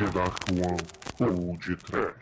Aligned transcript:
The 0.00 0.06
Dark 0.06 0.48
One 0.48 0.80
ou 1.20 1.58
de 1.58 1.76
Trash. 1.76 2.14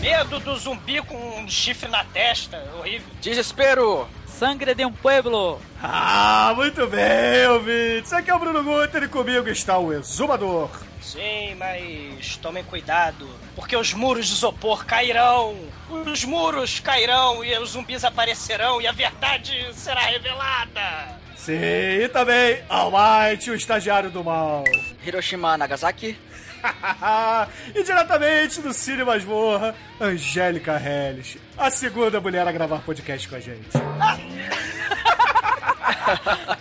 Medo 0.00 0.38
do 0.38 0.56
zumbi 0.56 1.02
com 1.02 1.40
um 1.40 1.48
chifre 1.48 1.90
na 1.90 2.04
testa, 2.04 2.62
horrível. 2.78 3.08
Desespero! 3.20 4.06
Sangre 4.28 4.76
de 4.76 4.84
um 4.84 4.92
pueblo. 4.92 5.60
Ah, 5.82 6.52
muito 6.54 6.86
bem, 6.86 7.48
ouvintes. 7.48 8.12
Aqui 8.12 8.30
é 8.30 8.34
o 8.36 8.38
Bruno 8.38 8.62
Guter 8.62 9.02
e 9.02 9.08
comigo 9.08 9.48
está 9.48 9.76
o 9.76 9.92
Exumador. 9.92 10.70
Sim, 11.08 11.54
mas 11.54 12.36
tomem 12.36 12.62
cuidado, 12.62 13.26
porque 13.56 13.74
os 13.74 13.94
muros 13.94 14.26
de 14.26 14.34
isopor 14.34 14.84
cairão. 14.84 15.56
Os 15.88 16.22
muros 16.22 16.80
cairão 16.80 17.42
e 17.42 17.58
os 17.58 17.70
zumbis 17.70 18.04
aparecerão 18.04 18.78
e 18.78 18.86
a 18.86 18.92
verdade 18.92 19.70
será 19.72 20.02
revelada. 20.02 21.18
Sim, 21.34 21.54
e 21.54 22.06
também 22.10 22.62
Almighty, 22.68 23.50
o 23.50 23.54
estagiário 23.54 24.10
do 24.10 24.22
mal. 24.22 24.64
Hiroshima 25.02 25.56
Nagasaki? 25.56 26.14
e 27.74 27.82
diretamente 27.82 28.60
do 28.60 28.74
Cine 28.74 29.02
Masmorra, 29.02 29.74
Angélica 29.98 30.78
Hellish, 30.78 31.40
a 31.56 31.70
segunda 31.70 32.20
mulher 32.20 32.46
a 32.46 32.52
gravar 32.52 32.80
podcast 32.80 33.26
com 33.26 33.36
a 33.36 33.40
gente. 33.40 33.70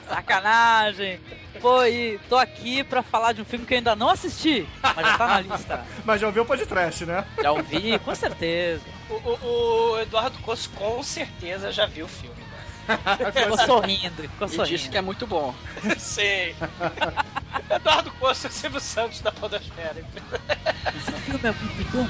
Sacanagem. 0.07 1.19
Pô, 1.61 1.83
e 1.83 2.19
tô 2.29 2.37
aqui 2.37 2.83
pra 2.83 3.01
falar 3.03 3.33
de 3.33 3.41
um 3.41 3.45
filme 3.45 3.65
que 3.65 3.73
eu 3.73 3.77
ainda 3.77 3.95
não 3.95 4.09
assisti, 4.09 4.67
mas 4.81 4.95
já 5.07 5.17
tá 5.17 5.27
na 5.27 5.41
lista. 5.41 5.85
Mas 6.05 6.21
já 6.21 6.27
ouviu 6.27 6.43
o 6.43 6.45
podcast, 6.45 7.05
né? 7.05 7.25
Já 7.41 7.51
ouvi, 7.51 7.99
com 7.99 8.15
certeza. 8.15 8.81
O, 9.09 9.13
o- 9.13 9.91
o 9.93 9.99
Eduardo 9.99 10.37
Coço 10.39 10.69
com 10.71 11.01
certeza 11.03 11.71
já 11.71 11.85
viu 11.85 12.05
o 12.05 12.09
filme. 12.09 12.35
né? 12.35 12.47
Ficou 13.33 13.57
sorrindo, 13.57 14.21
ficou 14.23 14.47
E 14.47 14.51
sorrindo. 14.51 14.77
disse 14.77 14.89
que 14.89 14.97
é 14.97 15.01
muito 15.01 15.27
bom. 15.27 15.53
Sim. 15.97 16.55
Eduardo 17.69 18.09
Coço 18.11 18.47
e 18.47 18.51
Silvio 18.51 18.79
Santos 18.79 19.19
da 19.21 19.31
Podosfera. 19.31 20.03
Esse 20.95 21.11
filme 21.21 21.41
é 21.43 21.51
muito 21.51 21.91
bom. 21.91 22.07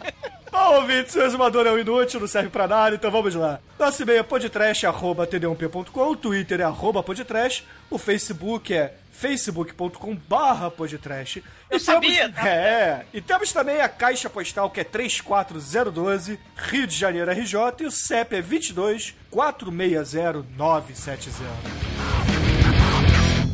Bom, 0.51 0.75
ouvintes, 0.75 1.15
o 1.15 1.21
exumador 1.21 1.67
é 1.67 1.71
um 1.71 1.77
inútil, 1.77 2.19
não 2.19 2.27
serve 2.27 2.49
pra 2.49 2.67
nada, 2.67 2.95
então 2.95 3.11
vamos 3.11 3.35
lá. 3.35 3.59
Nosso 3.77 4.01
e-mail 4.01 4.19
é 4.19 4.23
podtrash.td1p.com, 4.23 6.09
o 6.09 6.15
Twitter 6.15 6.61
é 6.61 6.63
arroba 6.63 7.03
podtrash, 7.03 7.63
o 7.89 7.97
Facebook 7.97 8.73
é 8.73 8.95
facebook.com 9.11 10.15
barra 10.27 10.71
podtrash. 10.71 11.37
Eu 11.69 11.77
E 11.77 11.79
sabia, 11.79 12.21
temos- 12.29 12.35
tá? 12.37 12.47
É, 12.47 13.05
e 13.13 13.21
temos 13.21 13.51
também 13.51 13.81
a 13.81 13.89
caixa 13.89 14.29
postal 14.29 14.69
que 14.69 14.79
é 14.79 14.83
34012, 14.83 16.39
Rio 16.55 16.87
de 16.87 16.95
Janeiro 16.95 17.29
RJ, 17.31 17.55
e 17.81 17.85
o 17.85 17.91
CEP 17.91 18.35
é 18.37 18.41
22 18.41 19.13
460 19.29 20.45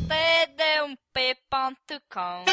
970. 0.08 1.03
td1p.com 1.14 2.46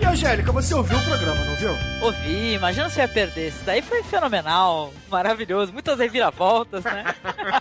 E 0.00 0.04
Angélica, 0.04 0.52
você 0.52 0.74
ouviu 0.74 0.98
o 0.98 1.02
programa, 1.04 1.44
não 1.44 1.54
viu? 1.56 1.70
Ouvi, 2.02 2.52
imagina 2.54 2.90
se 2.90 3.00
eu 3.00 3.04
ia 3.06 3.08
perder. 3.12 3.48
Isso 3.48 3.64
daí 3.64 3.80
foi 3.80 4.02
fenomenal, 4.02 4.92
maravilhoso. 5.08 5.72
Muitas 5.72 5.98
reviravoltas, 5.98 6.84
né? 6.84 7.04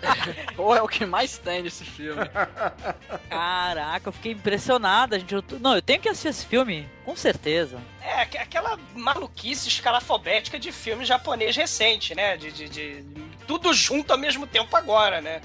Pô, 0.55 0.75
é 0.75 0.81
o 0.81 0.87
que 0.87 1.05
mais 1.05 1.37
tem 1.37 1.61
nesse 1.63 1.85
filme. 1.85 2.21
Caraca, 3.29 4.09
eu 4.09 4.13
fiquei 4.13 4.33
impressionado. 4.33 5.15
A 5.15 5.19
gente, 5.19 5.33
eu 5.33 5.41
tô- 5.41 5.57
não, 5.59 5.75
eu 5.75 5.81
tenho 5.81 5.99
que 6.01 6.09
assistir 6.09 6.29
esse 6.29 6.45
filme, 6.45 6.87
com 7.05 7.15
certeza. 7.15 7.79
É, 8.01 8.21
aqu- 8.23 8.37
aquela 8.37 8.77
maluquice 8.95 9.69
escalafobética 9.69 10.59
de 10.59 10.71
filme 10.71 11.05
japonês 11.05 11.55
recente, 11.55 12.13
né? 12.13 12.35
De, 12.35 12.51
de, 12.51 12.67
de- 12.67 13.01
tudo 13.47 13.73
junto 13.73 14.11
ao 14.11 14.17
mesmo 14.17 14.47
tempo 14.47 14.75
agora, 14.75 15.21
né? 15.21 15.41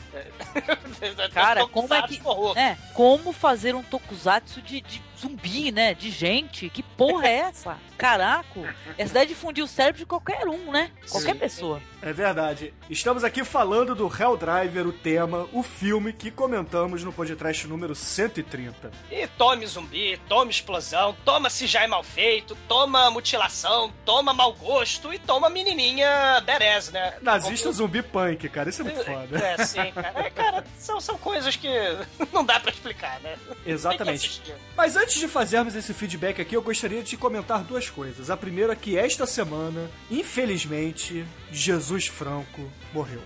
Cara, 1.33 1.67
como 1.67 1.93
é 1.93 2.03
que. 2.03 2.21
É, 2.57 2.77
como 2.95 3.33
fazer 3.33 3.75
um 3.75 3.83
tokusatsu 3.83 4.61
de, 4.63 4.81
de 4.81 5.03
zumbi, 5.19 5.73
né? 5.73 5.95
De 5.95 6.11
gente? 6.11 6.69
Que 6.71 6.83
porra 6.83 7.29
é 7.29 7.35
essa? 7.39 7.79
Caraca, 7.99 8.75
essa 8.97 9.11
ideia 9.11 9.27
de 9.27 9.35
fundir 9.35 9.63
o 9.63 9.69
cérebro 9.69 9.99
de 9.99 10.07
qualquer 10.07 10.47
um, 10.47 10.71
né? 10.71 10.91
Qualquer 11.11 11.33
Sim. 11.33 11.39
pessoa. 11.39 11.83
É 12.01 12.13
verdade. 12.13 12.73
Estamos 12.89 13.25
aqui 13.25 13.45
falando 13.45 13.93
do 13.93 14.07
Helldriver, 14.07 14.87
o 14.87 14.93
tema, 14.93 15.49
o 15.53 15.65
filme 15.65 16.13
que 16.13 16.31
comentamos 16.31 17.03
no 17.03 17.13
podcast 17.13 17.67
número 17.67 17.93
130. 17.93 18.93
E 19.11 19.27
tome 19.27 19.67
zumbi, 19.67 20.17
tome 20.29 20.51
explosão, 20.53 21.17
toma 21.25 21.49
CGI 21.51 21.89
mal 21.89 22.05
feito, 22.05 22.57
toma 22.69 23.11
mutilação, 23.11 23.93
toma 24.05 24.33
mau 24.33 24.53
gosto 24.53 25.13
e 25.13 25.19
toma 25.19 25.51
menininha 25.51 26.41
berez, 26.47 26.91
né? 26.93 27.15
Nazista 27.21 27.65
Como- 27.65 27.75
zumbi 27.75 28.01
punk, 28.03 28.49
cara, 28.49 28.71
isso 28.71 28.83
é 28.83 28.85
muito 28.85 29.05
foda. 29.05 29.37
É, 29.37 29.65
sim, 29.65 29.91
cara. 29.93 30.21
É, 30.21 30.31
cara, 30.31 30.65
são, 30.79 31.01
são 31.01 31.19
coisas 31.19 31.57
que 31.57 31.69
não 32.33 32.45
dá 32.45 32.61
pra 32.61 32.71
explicar, 32.71 33.19
né? 33.21 33.37
Exatamente. 33.67 34.41
Mas 34.77 34.95
antes 34.95 35.19
de 35.19 35.27
fazermos 35.27 35.75
esse 35.75 35.93
feedback 35.93 36.41
aqui, 36.41 36.55
eu 36.55 36.63
gostaria 36.63 37.03
de 37.03 37.17
comentar 37.17 37.65
duas 37.65 37.91
coisas. 37.91 38.31
A 38.31 38.37
primeira 38.37 38.75
é 38.75 38.77
que 38.77 38.97
esta 38.97 39.27
semana, 39.27 39.91
infelizmente, 40.09 41.27
Jesus 41.53 42.07
Franco 42.07 42.71
morreu. 42.93 43.23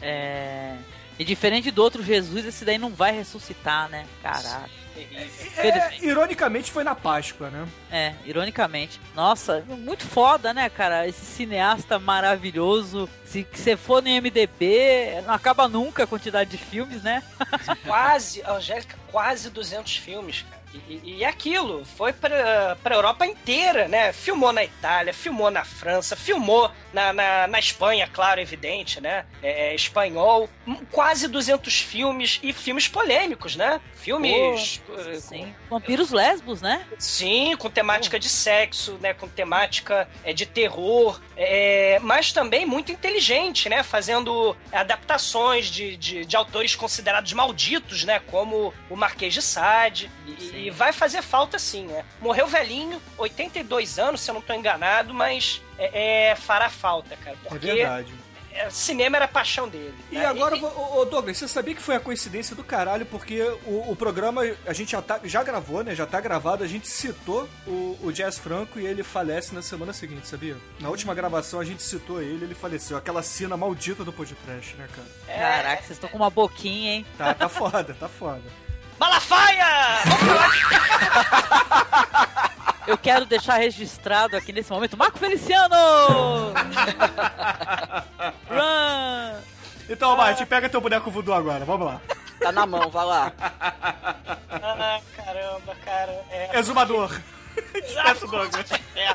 É. 0.00 0.76
E 1.18 1.24
diferente 1.24 1.70
do 1.70 1.82
outro 1.82 2.02
Jesus, 2.02 2.44
esse 2.44 2.64
daí 2.64 2.78
não 2.78 2.90
vai 2.90 3.12
ressuscitar, 3.12 3.88
né? 3.88 4.04
Caraca. 4.22 4.68
Terrível. 4.94 5.28
É, 5.56 5.98
ironicamente 6.02 6.70
foi 6.70 6.84
na 6.84 6.94
Páscoa, 6.94 7.50
né? 7.50 7.66
É, 7.90 8.14
ironicamente. 8.24 9.00
Nossa, 9.14 9.64
muito 9.68 10.04
foda, 10.04 10.54
né, 10.54 10.68
cara? 10.68 11.06
Esse 11.06 11.24
cineasta 11.24 11.98
maravilhoso. 11.98 13.08
Se 13.24 13.46
você 13.52 13.76
for 13.76 14.02
no 14.02 14.08
MDB, 14.08 15.22
não 15.26 15.34
acaba 15.34 15.68
nunca 15.68 16.04
a 16.04 16.06
quantidade 16.06 16.50
de 16.50 16.58
filmes, 16.58 17.02
né? 17.02 17.22
Quase, 17.84 18.42
a 18.42 18.52
Angélica, 18.54 18.96
quase 19.10 19.50
200 19.50 19.96
filmes, 19.96 20.44
cara. 20.48 20.63
E, 20.88 21.24
aquilo, 21.24 21.84
foi 21.84 22.12
pra, 22.12 22.76
pra 22.82 22.94
Europa 22.96 23.24
inteira, 23.26 23.86
né? 23.88 24.12
Filmou 24.12 24.52
na 24.52 24.64
Itália, 24.64 25.12
filmou 25.14 25.50
na 25.50 25.64
França, 25.64 26.16
filmou 26.16 26.70
na, 26.92 27.12
na, 27.12 27.46
na 27.46 27.58
Espanha, 27.58 28.08
claro, 28.12 28.40
evidente, 28.40 29.00
né? 29.00 29.24
É, 29.42 29.74
espanhol. 29.74 30.48
Hum, 30.66 30.76
Quase 30.90 31.28
200 31.28 31.80
filmes 31.80 32.40
e 32.42 32.52
filmes 32.52 32.88
polêmicos, 32.88 33.56
né? 33.56 33.80
Filmes. 33.94 34.80
eh, 34.96 35.14
Sim. 35.20 35.54
Vampiros 35.70 36.10
lesbos, 36.10 36.60
né? 36.60 36.84
Sim, 36.98 37.56
com 37.56 37.70
temática 37.70 38.18
de 38.18 38.28
sexo, 38.28 38.98
né? 39.00 39.14
Com 39.14 39.28
temática 39.28 40.08
é, 40.24 40.32
de 40.32 40.46
terror, 40.46 41.20
é, 41.36 41.98
mas 42.02 42.32
também 42.32 42.66
muito 42.66 42.92
inteligente, 42.92 43.68
né? 43.68 43.82
Fazendo 43.82 44.56
adaptações 44.72 45.66
de, 45.66 45.96
de, 45.96 46.24
de 46.24 46.36
autores 46.36 46.74
considerados 46.74 47.32
malditos, 47.32 48.04
né? 48.04 48.18
Como 48.20 48.72
o 48.90 48.96
Marquês 48.96 49.32
de 49.34 49.42
Sade. 49.42 50.10
E, 50.26 50.63
e 50.64 50.70
vai 50.70 50.92
fazer 50.92 51.20
falta 51.20 51.58
sim, 51.58 51.84
né? 51.84 52.04
Morreu 52.22 52.46
velhinho, 52.46 53.00
82 53.18 53.98
anos, 53.98 54.22
se 54.22 54.30
eu 54.30 54.34
não 54.34 54.40
tô 54.40 54.54
enganado, 54.54 55.12
mas 55.12 55.62
é, 55.78 56.30
é, 56.30 56.34
fará 56.34 56.70
falta, 56.70 57.14
cara. 57.16 57.36
É 57.44 57.48
Porque 57.50 57.66
verdade. 57.66 58.14
é, 58.50 58.70
cinema 58.70 59.16
era 59.16 59.26
a 59.26 59.28
paixão 59.28 59.68
dele. 59.68 59.94
E 60.10 60.16
né? 60.16 60.24
agora, 60.24 60.56
ô, 60.56 61.00
ô, 61.00 61.04
Douglas, 61.04 61.36
você 61.36 61.46
sabia 61.46 61.74
que 61.74 61.82
foi 61.82 61.96
a 61.96 62.00
coincidência 62.00 62.56
do 62.56 62.64
caralho, 62.64 63.04
porque 63.04 63.42
o, 63.66 63.90
o 63.90 63.94
programa 63.94 64.40
a 64.66 64.72
gente 64.72 64.92
já, 64.92 65.02
tá, 65.02 65.20
já 65.22 65.42
gravou, 65.42 65.84
né? 65.84 65.94
Já 65.94 66.06
tá 66.06 66.18
gravado, 66.18 66.64
a 66.64 66.66
gente 66.66 66.88
citou 66.88 67.46
o, 67.66 67.98
o 68.02 68.10
Jazz 68.10 68.38
Franco 68.38 68.80
e 68.80 68.86
ele 68.86 69.02
falece 69.02 69.54
na 69.54 69.60
semana 69.60 69.92
seguinte, 69.92 70.26
sabia? 70.26 70.56
Na 70.80 70.88
última 70.88 71.14
gravação 71.14 71.60
a 71.60 71.64
gente 71.64 71.82
citou 71.82 72.22
ele, 72.22 72.46
ele 72.46 72.54
faleceu. 72.54 72.96
Aquela 72.96 73.22
cena 73.22 73.54
maldita 73.54 74.02
do 74.02 74.14
podcast, 74.14 74.74
né, 74.76 74.88
cara? 74.90 75.08
É, 75.28 75.38
Caraca, 75.38 75.82
vocês 75.82 75.90
estão 75.90 76.08
com 76.08 76.16
uma 76.16 76.30
boquinha, 76.30 76.94
hein? 76.94 77.06
Tá, 77.18 77.34
tá 77.34 77.50
foda, 77.50 77.94
tá 78.00 78.08
foda. 78.08 78.63
Malafaia! 78.98 80.00
Vamos 80.04 80.20
falar 80.20 80.52
Eu 82.86 82.98
quero 82.98 83.24
deixar 83.26 83.56
registrado 83.56 84.36
aqui 84.36 84.52
nesse 84.52 84.70
momento 84.70 84.96
Marco 84.96 85.18
Feliciano! 85.18 85.74
Run! 88.48 89.40
Então, 89.88 90.16
Mate, 90.16 90.46
pega 90.46 90.68
teu 90.68 90.80
boneco 90.80 91.10
voodoo 91.10 91.34
agora, 91.34 91.64
vamos 91.64 91.86
lá. 91.86 92.00
Tá 92.40 92.52
na 92.52 92.66
mão, 92.66 92.90
vai 92.90 93.04
lá. 93.04 93.32
Ah, 94.50 95.00
caramba, 95.16 95.74
cara. 95.84 96.12
É... 96.30 96.58
Exumador. 96.58 97.20
Exato, 97.74 98.26
Douglas. 98.26 98.70
É. 98.94 99.14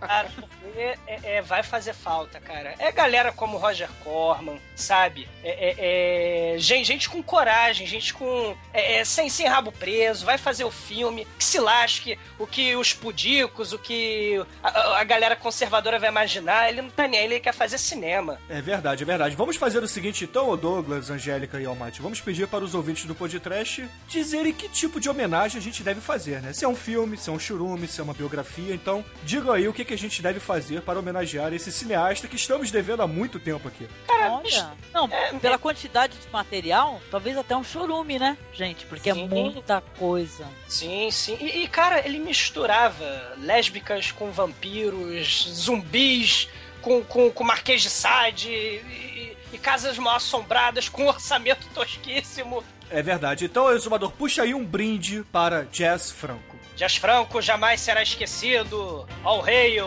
Cara, 0.00 0.30
é, 0.76 0.98
é, 1.36 1.42
vai 1.42 1.62
fazer 1.62 1.92
falta, 1.92 2.40
cara. 2.40 2.74
É 2.78 2.90
galera 2.92 3.32
como 3.32 3.58
Roger 3.58 3.88
Corman, 4.02 4.58
sabe? 4.74 5.28
É, 5.42 5.50
é- 5.50 6.54
é 6.54 6.58
gente, 6.58 6.84
gente 6.86 7.10
com 7.10 7.22
coragem, 7.22 7.86
gente 7.86 8.14
com. 8.14 8.56
é, 8.72 8.96
é, 8.96 9.04
sem, 9.04 9.28
sem 9.28 9.46
rabo 9.46 9.72
preso, 9.72 10.24
vai 10.24 10.38
fazer 10.38 10.64
o 10.64 10.70
filme, 10.70 11.26
que 11.38 11.44
se 11.44 11.58
lasque 11.58 12.18
o 12.38 12.46
que 12.46 12.74
os 12.76 12.92
pudicos, 12.92 13.72
o 13.72 13.78
que 13.78 14.42
a, 14.62 14.98
a 15.00 15.04
galera 15.04 15.36
conservadora 15.36 15.98
vai 15.98 16.08
imaginar. 16.08 16.68
Ele 16.68 16.82
não 16.82 16.90
tá 16.90 17.06
nem 17.06 17.20
aí, 17.20 17.26
ele 17.26 17.40
quer 17.40 17.52
fazer 17.54 17.78
cinema. 17.78 18.38
É 18.48 18.60
verdade, 18.60 19.02
é 19.02 19.06
verdade. 19.06 19.36
Vamos 19.36 19.56
fazer 19.56 19.82
o 19.82 19.88
seguinte 19.88 20.24
então, 20.24 20.56
Douglas, 20.56 21.10
Angélica 21.10 21.60
e 21.60 21.66
Almighty. 21.66 22.00
Vamos 22.00 22.20
pedir 22.20 22.46
para 22.48 22.64
os 22.64 22.74
ouvintes 22.74 23.04
do 23.04 23.14
podcast 23.14 23.88
dizerem 24.08 24.52
que 24.52 24.68
tipo 24.68 25.00
de 25.00 25.08
homenagem 25.08 25.58
a 25.58 25.62
gente 25.62 25.82
deve 25.82 26.00
fazer, 26.00 26.40
né? 26.40 26.52
Se 26.52 26.64
é 26.64 26.68
um 26.68 26.76
filme, 26.76 27.16
se 27.16 27.28
é 27.28 27.32
um 27.32 27.38
churume, 27.38 27.86
se 27.86 28.00
é 28.00 28.04
uma 28.04 28.14
biografia. 28.14 28.74
Então, 28.74 29.04
digam 29.24 29.52
aí 29.52 29.68
o 29.68 29.72
que, 29.72 29.84
que 29.84 29.94
a 29.94 29.98
gente 29.98 30.22
deve 30.22 30.40
fazer 30.40 30.61
para 30.82 30.98
homenagear 30.98 31.52
esse 31.52 31.72
cineasta 31.72 32.28
que 32.28 32.36
estamos 32.36 32.70
devendo 32.70 33.02
há 33.02 33.06
muito 33.06 33.38
tempo 33.40 33.66
aqui. 33.68 33.88
Olha, 34.08 34.72
não, 34.92 35.08
pela 35.40 35.58
quantidade 35.58 36.16
de 36.16 36.28
material, 36.32 37.00
talvez 37.10 37.36
até 37.36 37.56
um 37.56 37.64
chorume, 37.64 38.18
né, 38.18 38.36
gente? 38.52 38.86
Porque 38.86 39.12
Sim. 39.12 39.24
é 39.24 39.26
muita 39.28 39.80
coisa. 39.98 40.46
Sim, 40.68 41.10
sim. 41.10 41.36
E, 41.40 41.64
e, 41.64 41.68
cara, 41.68 42.06
ele 42.06 42.18
misturava 42.18 43.34
lésbicas 43.38 44.12
com 44.12 44.30
vampiros, 44.30 45.48
zumbis 45.52 46.48
com, 46.80 47.02
com, 47.04 47.30
com 47.30 47.44
Marquês 47.44 47.82
de 47.82 47.90
Sade 47.90 48.48
e, 48.50 48.52
e- 48.52 49.36
e 49.52 49.58
casas 49.58 49.98
mal 49.98 50.16
assombradas 50.16 50.88
com 50.88 51.06
orçamento 51.06 51.66
tosquíssimo. 51.74 52.64
É 52.90 53.02
verdade. 53.02 53.44
Então, 53.44 53.70
Exumador, 53.70 54.10
puxa 54.12 54.42
aí 54.42 54.54
um 54.54 54.64
brinde 54.64 55.24
para 55.30 55.64
Jazz 55.64 56.10
Franco. 56.10 56.56
Jazz 56.76 56.96
Franco 56.96 57.40
jamais 57.42 57.80
será 57.80 58.02
esquecido. 58.02 59.06
All 59.22 59.42
hail! 59.42 59.86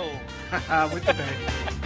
Ah, 0.70 0.88
muito 0.88 1.06
bem. 1.14 1.85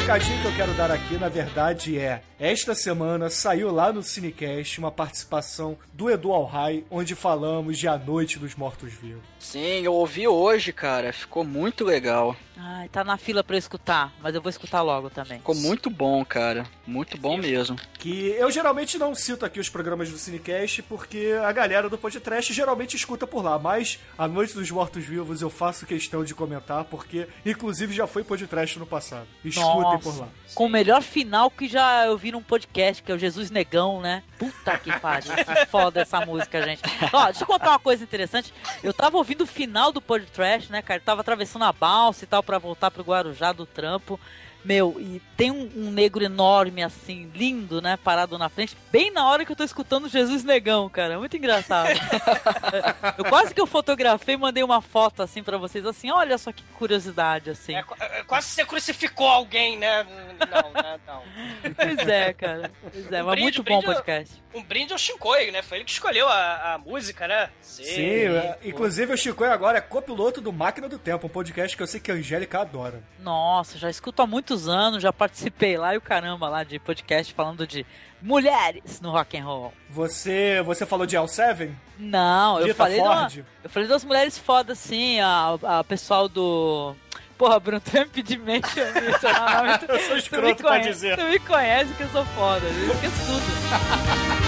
Recadinho 0.00 0.40
que 0.40 0.46
eu 0.46 0.56
quero 0.56 0.72
dar 0.72 0.90
aqui, 0.90 1.18
na 1.18 1.28
verdade, 1.28 1.98
é: 1.98 2.22
esta 2.38 2.74
semana 2.74 3.28
saiu 3.28 3.70
lá 3.70 3.92
no 3.92 4.02
Cinecast 4.02 4.78
uma 4.78 4.90
participação 4.90 5.76
do 5.92 6.10
Edu 6.10 6.32
Alhai, 6.32 6.84
onde 6.90 7.14
falamos 7.14 7.78
de 7.78 7.86
A 7.86 7.98
Noite 7.98 8.38
dos 8.38 8.54
Mortos-Vivos. 8.54 9.22
Sim, 9.38 9.82
eu 9.82 9.92
ouvi 9.92 10.26
hoje, 10.26 10.72
cara. 10.72 11.12
Ficou 11.12 11.44
muito 11.44 11.84
legal. 11.84 12.34
Ai, 12.56 12.88
tá 12.88 13.02
na 13.02 13.16
fila 13.16 13.42
pra 13.42 13.56
eu 13.56 13.58
escutar, 13.58 14.12
mas 14.22 14.34
eu 14.34 14.42
vou 14.42 14.50
escutar 14.50 14.82
logo 14.82 15.08
também. 15.08 15.38
Ficou 15.38 15.54
muito 15.54 15.88
bom, 15.88 16.22
cara. 16.24 16.66
Muito 16.86 17.16
bom 17.16 17.38
mesmo. 17.38 17.76
Que 17.98 18.34
eu 18.38 18.50
geralmente 18.50 18.98
não 18.98 19.14
cito 19.14 19.46
aqui 19.46 19.58
os 19.58 19.70
programas 19.70 20.10
do 20.10 20.18
Cinecast 20.18 20.82
porque 20.82 21.34
a 21.42 21.52
galera 21.52 21.88
do 21.88 21.96
podcast 21.96 22.52
geralmente 22.52 22.96
escuta 22.96 23.26
por 23.26 23.42
lá, 23.42 23.58
mas 23.58 23.98
A 24.16 24.28
Noite 24.28 24.54
dos 24.54 24.70
Mortos 24.70 25.04
Vivos 25.04 25.40
eu 25.40 25.48
faço 25.48 25.86
questão 25.86 26.22
de 26.22 26.34
comentar 26.34 26.84
porque, 26.84 27.26
inclusive, 27.46 27.94
já 27.94 28.06
foi 28.06 28.22
podcast 28.24 28.78
no 28.78 28.86
passado. 28.86 29.26
Escutem 29.42 29.89
Nossa. 29.94 30.10
por 30.10 30.20
lá. 30.20 30.28
Com 30.54 30.66
o 30.66 30.68
melhor 30.68 31.00
final 31.00 31.50
que 31.50 31.68
já 31.68 32.06
eu 32.06 32.18
vi 32.18 32.32
num 32.32 32.42
podcast, 32.42 33.02
que 33.02 33.12
é 33.12 33.14
o 33.14 33.18
Jesus 33.18 33.50
Negão, 33.50 34.00
né? 34.00 34.22
Puta 34.38 34.76
que 34.78 34.98
pariu. 34.98 35.32
Que 35.32 35.66
foda 35.70 36.00
essa 36.00 36.24
música, 36.26 36.62
gente. 36.62 36.82
Ó, 37.12 37.24
deixa 37.26 37.44
eu 37.44 37.46
contar 37.46 37.70
uma 37.70 37.78
coisa 37.78 38.02
interessante. 38.02 38.52
Eu 38.82 38.92
tava 38.92 39.16
ouvindo 39.16 39.42
o 39.42 39.46
final 39.46 39.92
do 39.92 40.00
podcast, 40.00 40.70
né, 40.72 40.82
cara? 40.82 41.00
Eu 41.00 41.04
tava 41.04 41.20
atravessando 41.20 41.64
a 41.64 41.72
balsa 41.72 42.24
e 42.24 42.26
tal 42.26 42.42
pra 42.42 42.58
voltar 42.58 42.90
pro 42.90 43.04
Guarujá 43.04 43.52
do 43.52 43.64
trampo. 43.64 44.18
Meu, 44.62 44.96
e 44.98 45.22
tem 45.36 45.50
um, 45.50 45.70
um 45.74 45.90
negro 45.90 46.22
enorme, 46.22 46.82
assim, 46.82 47.30
lindo, 47.34 47.80
né? 47.80 47.96
Parado 47.96 48.36
na 48.36 48.50
frente, 48.50 48.76
bem 48.92 49.10
na 49.10 49.26
hora 49.26 49.44
que 49.44 49.52
eu 49.52 49.56
tô 49.56 49.64
escutando 49.64 50.08
Jesus 50.08 50.44
Negão, 50.44 50.88
cara. 50.90 51.18
Muito 51.18 51.34
engraçado. 51.34 51.88
eu 53.16 53.24
quase 53.24 53.54
que 53.54 53.60
eu 53.60 53.66
fotografei 53.66 54.34
e 54.34 54.38
mandei 54.38 54.62
uma 54.62 54.82
foto, 54.82 55.22
assim, 55.22 55.42
pra 55.42 55.56
vocês, 55.56 55.86
assim, 55.86 56.10
olha 56.10 56.36
só 56.36 56.52
que 56.52 56.62
curiosidade, 56.78 57.48
assim. 57.48 57.74
É, 57.74 57.84
é, 58.00 58.19
quase 58.26 58.48
você 58.48 58.64
crucificou 58.64 59.26
alguém, 59.28 59.76
né? 59.78 60.04
Não, 60.04 60.70
né? 60.82 61.00
Não. 61.06 61.22
Pois 61.76 62.08
é, 62.08 62.32
cara. 62.32 62.70
Pois 62.82 63.12
é, 63.12 63.22
mas 63.22 63.30
brinde, 63.34 63.42
muito 63.42 63.62
bom 63.62 63.78
o 63.78 63.82
podcast. 63.82 64.42
Um 64.54 64.62
brinde 64.62 64.92
ao 64.92 64.98
Shinkoi, 64.98 65.50
né? 65.50 65.62
Foi 65.62 65.78
ele 65.78 65.84
que 65.84 65.90
escolheu 65.92 66.26
a, 66.28 66.74
a 66.74 66.78
música, 66.78 67.28
né? 67.28 67.50
Sim, 67.60 68.00
é, 68.00 68.58
inclusive 68.64 69.12
o 69.12 69.16
Chico 69.16 69.44
agora 69.44 69.78
é 69.78 69.80
copiloto 69.80 70.40
do 70.40 70.52
Máquina 70.52 70.88
do 70.88 70.98
Tempo, 70.98 71.26
um 71.26 71.30
podcast 71.30 71.76
que 71.76 71.82
eu 71.82 71.86
sei 71.86 72.00
que 72.00 72.10
a 72.10 72.14
Angélica 72.14 72.60
adora. 72.60 73.02
Nossa, 73.18 73.78
já 73.78 73.88
escuto 73.90 74.22
há 74.22 74.26
muitos 74.26 74.68
anos, 74.68 75.02
já 75.02 75.12
participei 75.12 75.76
lá 75.76 75.94
e 75.94 75.98
o 75.98 76.00
caramba 76.00 76.48
lá 76.48 76.64
de 76.64 76.78
podcast 76.78 77.32
falando 77.34 77.66
de 77.66 77.84
mulheres 78.20 79.00
no 79.00 79.10
rock 79.10 79.36
and 79.38 79.44
roll. 79.44 79.72
Você, 79.90 80.62
você 80.62 80.84
falou 80.86 81.06
de 81.06 81.16
L7? 81.16 81.70
Não, 81.98 82.58
eu 82.58 82.66
Dita 82.66 82.76
falei, 82.76 82.96
de 82.96 83.02
uma- 83.02 83.16
Ford? 83.30 83.44
eu 83.64 83.70
falei 83.70 83.88
das 83.88 84.04
mulheres 84.04 84.38
fodas, 84.38 84.78
sim, 84.78 85.20
a, 85.20 85.58
a 85.62 85.84
pessoal 85.84 86.28
do. 86.28 86.94
Porra, 87.40 87.58
Bruno, 87.58 87.80
tu 87.80 87.90
vai 87.90 88.04
me 88.04 88.10
pedir 88.10 88.38
nome. 88.38 89.78
Tu, 89.78 89.86
Eu 89.90 89.98
sou 89.98 90.08
tu 90.08 90.12
me 90.12 90.18
escroto 90.18 90.62
pra 90.62 90.78
dizer. 90.78 91.16
Tu 91.16 91.24
me 91.24 91.38
conhece 91.38 91.94
que 91.94 92.02
eu 92.02 92.08
sou 92.10 92.26
foda, 92.26 92.66
eu 92.66 92.92
esqueço 92.92 93.16
tudo. 93.24 94.39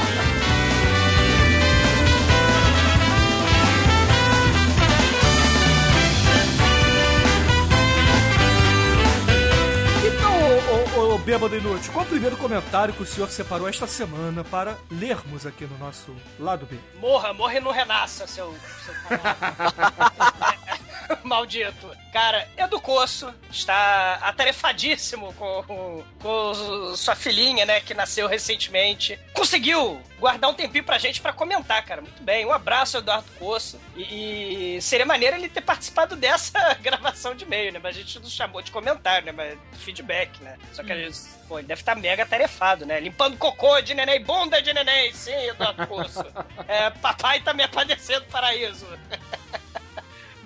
Ô, 11.12 11.12
ô, 11.12 11.14
ô, 11.14 11.18
bêbado 11.18 11.56
inútil, 11.56 11.92
qual 11.92 12.04
o 12.04 12.08
primeiro 12.08 12.36
comentário 12.36 12.94
que 12.94 13.02
o 13.02 13.06
senhor 13.06 13.30
separou 13.30 13.68
esta 13.68 13.86
semana 13.86 14.42
para 14.42 14.76
lermos 14.90 15.46
aqui 15.46 15.64
no 15.66 15.78
nosso 15.78 16.16
lado 16.38 16.66
B? 16.66 16.76
Morra, 16.98 17.32
morre 17.32 17.58
e 17.58 17.60
não 17.60 17.70
renasça, 17.70 18.26
seu. 18.26 18.52
seu 18.84 18.94
Maldito. 21.24 21.90
Cara, 22.12 22.48
Edu 22.56 22.80
Coço 22.80 23.32
está 23.50 24.14
atarefadíssimo 24.22 25.32
com, 25.34 26.02
com 26.20 26.94
sua 26.96 27.14
filhinha, 27.14 27.66
né, 27.66 27.80
que 27.80 27.94
nasceu 27.94 28.26
recentemente. 28.26 29.18
Conseguiu 29.34 30.00
guardar 30.22 30.48
um 30.48 30.54
tempinho 30.54 30.84
pra 30.84 30.98
gente 30.98 31.20
pra 31.20 31.32
comentar, 31.32 31.84
cara. 31.84 32.00
Muito 32.00 32.22
bem. 32.22 32.46
Um 32.46 32.52
abraço, 32.52 32.96
Eduardo 32.96 33.28
Coço. 33.40 33.78
E, 33.96 34.76
e 34.76 34.80
seria 34.80 35.04
maneiro 35.04 35.34
ele 35.36 35.48
ter 35.48 35.60
participado 35.60 36.14
dessa 36.14 36.74
gravação 36.80 37.34
de 37.34 37.44
e-mail, 37.44 37.72
né? 37.72 37.80
Mas 37.82 37.96
a 37.96 38.00
gente 38.00 38.20
não 38.20 38.30
chamou 38.30 38.62
de 38.62 38.70
comentário, 38.70 39.26
né? 39.26 39.32
Mas 39.32 39.58
feedback, 39.80 40.40
né? 40.40 40.56
Só 40.72 40.84
que 40.84 40.92
ele, 40.92 41.12
pô, 41.48 41.58
ele 41.58 41.66
deve 41.66 41.80
estar 41.80 41.96
mega 41.96 42.22
atarefado, 42.22 42.86
né? 42.86 43.00
Limpando 43.00 43.36
cocô 43.36 43.80
de 43.80 43.94
neném, 43.94 44.22
bunda 44.22 44.62
de 44.62 44.72
neném. 44.72 45.12
Sim, 45.12 45.48
Eduardo 45.48 45.86
Coço. 45.88 46.24
É, 46.68 46.90
papai 46.90 47.40
tá 47.40 47.52
me 47.52 47.64
apadecendo 47.64 48.24
paraíso. 48.26 48.86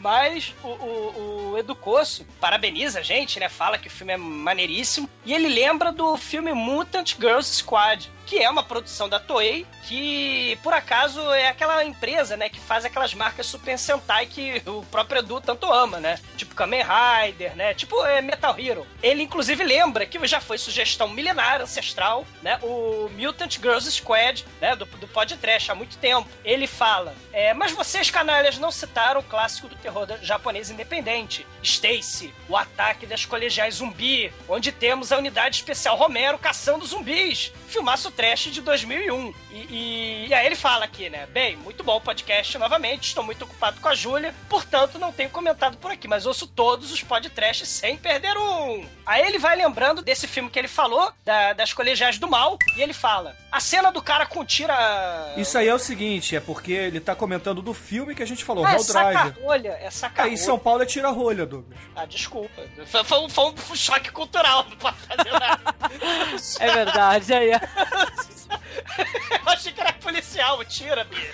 Mas 0.06 0.54
o, 0.62 0.68
o, 0.68 1.50
o 1.50 1.58
Edu 1.58 1.75
Coço 1.75 2.25
parabeniza 2.40 3.00
a 3.00 3.02
gente, 3.02 3.40
né? 3.40 3.48
Fala 3.48 3.76
que 3.76 3.88
o 3.88 3.90
filme 3.90 4.12
é 4.12 4.16
maneiríssimo. 4.16 5.10
E 5.25 5.34
ele 5.34 5.48
lembra 5.48 5.90
do 5.90 6.16
filme 6.16 6.52
Mutant 6.52 7.16
Girls 7.18 7.56
Squad, 7.56 8.08
que 8.26 8.38
é 8.38 8.50
uma 8.50 8.62
produção 8.62 9.08
da 9.08 9.18
Toei, 9.20 9.64
que 9.84 10.58
por 10.62 10.72
acaso 10.72 11.20
é 11.32 11.48
aquela 11.48 11.84
empresa, 11.84 12.36
né, 12.36 12.48
que 12.48 12.58
faz 12.58 12.84
aquelas 12.84 13.14
marcas 13.14 13.46
Super 13.46 13.78
Sentai 13.78 14.26
que 14.26 14.60
o 14.66 14.82
próprio 14.86 15.20
Edu 15.20 15.40
tanto 15.40 15.72
ama, 15.72 16.00
né? 16.00 16.18
Tipo 16.36 16.54
Kamen 16.54 16.82
Rider, 16.82 17.56
né? 17.56 17.72
Tipo 17.72 18.04
é, 18.04 18.20
Metal 18.20 18.58
Hero. 18.58 18.86
Ele 19.02 19.22
inclusive 19.22 19.62
lembra 19.62 20.04
que 20.04 20.25
já 20.26 20.40
foi 20.40 20.58
sugestão 20.58 21.08
milenar, 21.08 21.60
ancestral, 21.60 22.26
né? 22.42 22.58
O 22.62 23.08
Mutant 23.16 23.58
Girls 23.60 23.90
Squad, 23.90 24.44
né, 24.60 24.75
do, 24.75 24.84
do 24.84 25.06
podcast 25.06 25.70
há 25.70 25.75
muito 25.75 25.96
tempo. 25.98 26.28
Ele 26.44 26.66
fala: 26.66 27.14
é, 27.32 27.54
"Mas 27.54 27.70
vocês 27.70 28.10
canalhas 28.10 28.58
não 28.58 28.72
citaram 28.72 29.20
o 29.20 29.25
clássico 29.25 29.68
do 29.68 29.76
terror 29.76 29.96
da- 30.05 30.17
japonês 30.19 30.69
independente, 30.71 31.47
Stacy, 31.62 32.35
o 32.49 32.57
ataque 32.57 33.07
das 33.07 33.25
colegiais 33.25 33.76
zumbi, 33.76 34.33
onde 34.49 34.73
temos 34.73 35.12
a 35.12 35.19
unidade 35.19 35.57
especial 35.57 35.97
Romero 35.97 36.38
caçando 36.38 36.85
zumbis. 36.85 37.53
Filmaço 37.69 38.11
trash 38.11 38.45
de 38.53 38.61
2001. 38.61 39.33
E, 39.53 39.57
e, 39.71 40.26
e 40.29 40.35
aí 40.35 40.47
ele 40.47 40.55
fala 40.57 40.85
aqui, 40.85 41.09
né? 41.09 41.26
Bem, 41.33 41.57
muito 41.57 41.83
bom 41.85 41.97
o 41.97 42.00
podcast 42.00 42.59
novamente. 42.59 43.09
Estou 43.09 43.25
muito 43.25 43.45
ocupado 43.45 43.81
com 43.81 43.88
a 43.88 43.95
Júlia, 43.95 44.35
portanto 44.49 44.99
não 44.99 45.12
tenho 45.12 45.31
comentado 45.31 45.76
por 45.79 45.91
aqui, 45.91 46.07
mas 46.09 46.26
ouço 46.26 46.47
todos 46.47 46.93
os 46.93 47.03
podcasts 47.03 47.69
sem 47.69 47.97
perder 47.97 48.37
um. 48.37 48.85
Aí 49.05 49.26
ele 49.26 49.38
vai 49.38 49.57
lembrando 49.57 50.03
desse 50.03 50.26
filme 50.26 50.50
que 50.50 50.59
ele 50.59 50.69
falou, 50.69 51.12
da- 51.25 51.53
das 51.53 51.73
colegiais 51.73 52.19
do 52.19 52.29
mal, 52.29 52.59
e 52.76 52.83
ele 52.83 52.93
fala: 52.93 53.37
a 53.53 53.61
cena 53.61 53.91
do 53.93 54.03
cara 54.03 54.26
com 54.26 54.45
tira. 54.45 54.75
Isso 55.37 55.57
aí 55.59 55.69
é 55.69 55.75
o 55.75 55.79
seguinte, 55.79 56.35
é 56.37 56.41
porque 56.41 56.73
ele 56.73 57.00
tá 57.00 57.15
comentando 57.15 57.61
do 57.62 57.75
filme 57.75 58.15
que 58.15 58.23
a 58.23 58.26
gente 58.26 58.45
falou, 58.45 58.65
Ah, 58.65 58.73
é 58.73 58.75
Hell 58.75 58.85
Driver. 58.85 59.12
saca-rolha, 59.12 59.79
é 59.87 59.90
sacar 59.90 60.26
Aí 60.26 60.35
em 60.35 60.37
São 60.37 60.59
Paulo 60.59 60.83
é 60.83 60.87
tira 60.87 61.11
rolha, 61.11 61.47
Douglas. 61.47 61.78
Ah, 61.95 62.05
desculpa. 62.05 62.62
Foi, 62.87 63.05
foi 63.05 63.19
um, 63.21 63.28
foi 63.28 63.52
um 63.52 63.76
choque 63.76 64.11
cultural, 64.11 64.66
não 64.69 64.76
pode 64.76 64.97
fazer 64.99 65.33
nada. 65.33 65.76
É 66.61 66.71
verdade, 66.71 67.33
aí. 67.33 67.52
Eu 67.52 69.52
achei 69.52 69.73
que 69.73 69.81
era 69.81 69.93
policial, 69.95 70.62
tira, 70.64 71.05
bicho. 71.05 71.33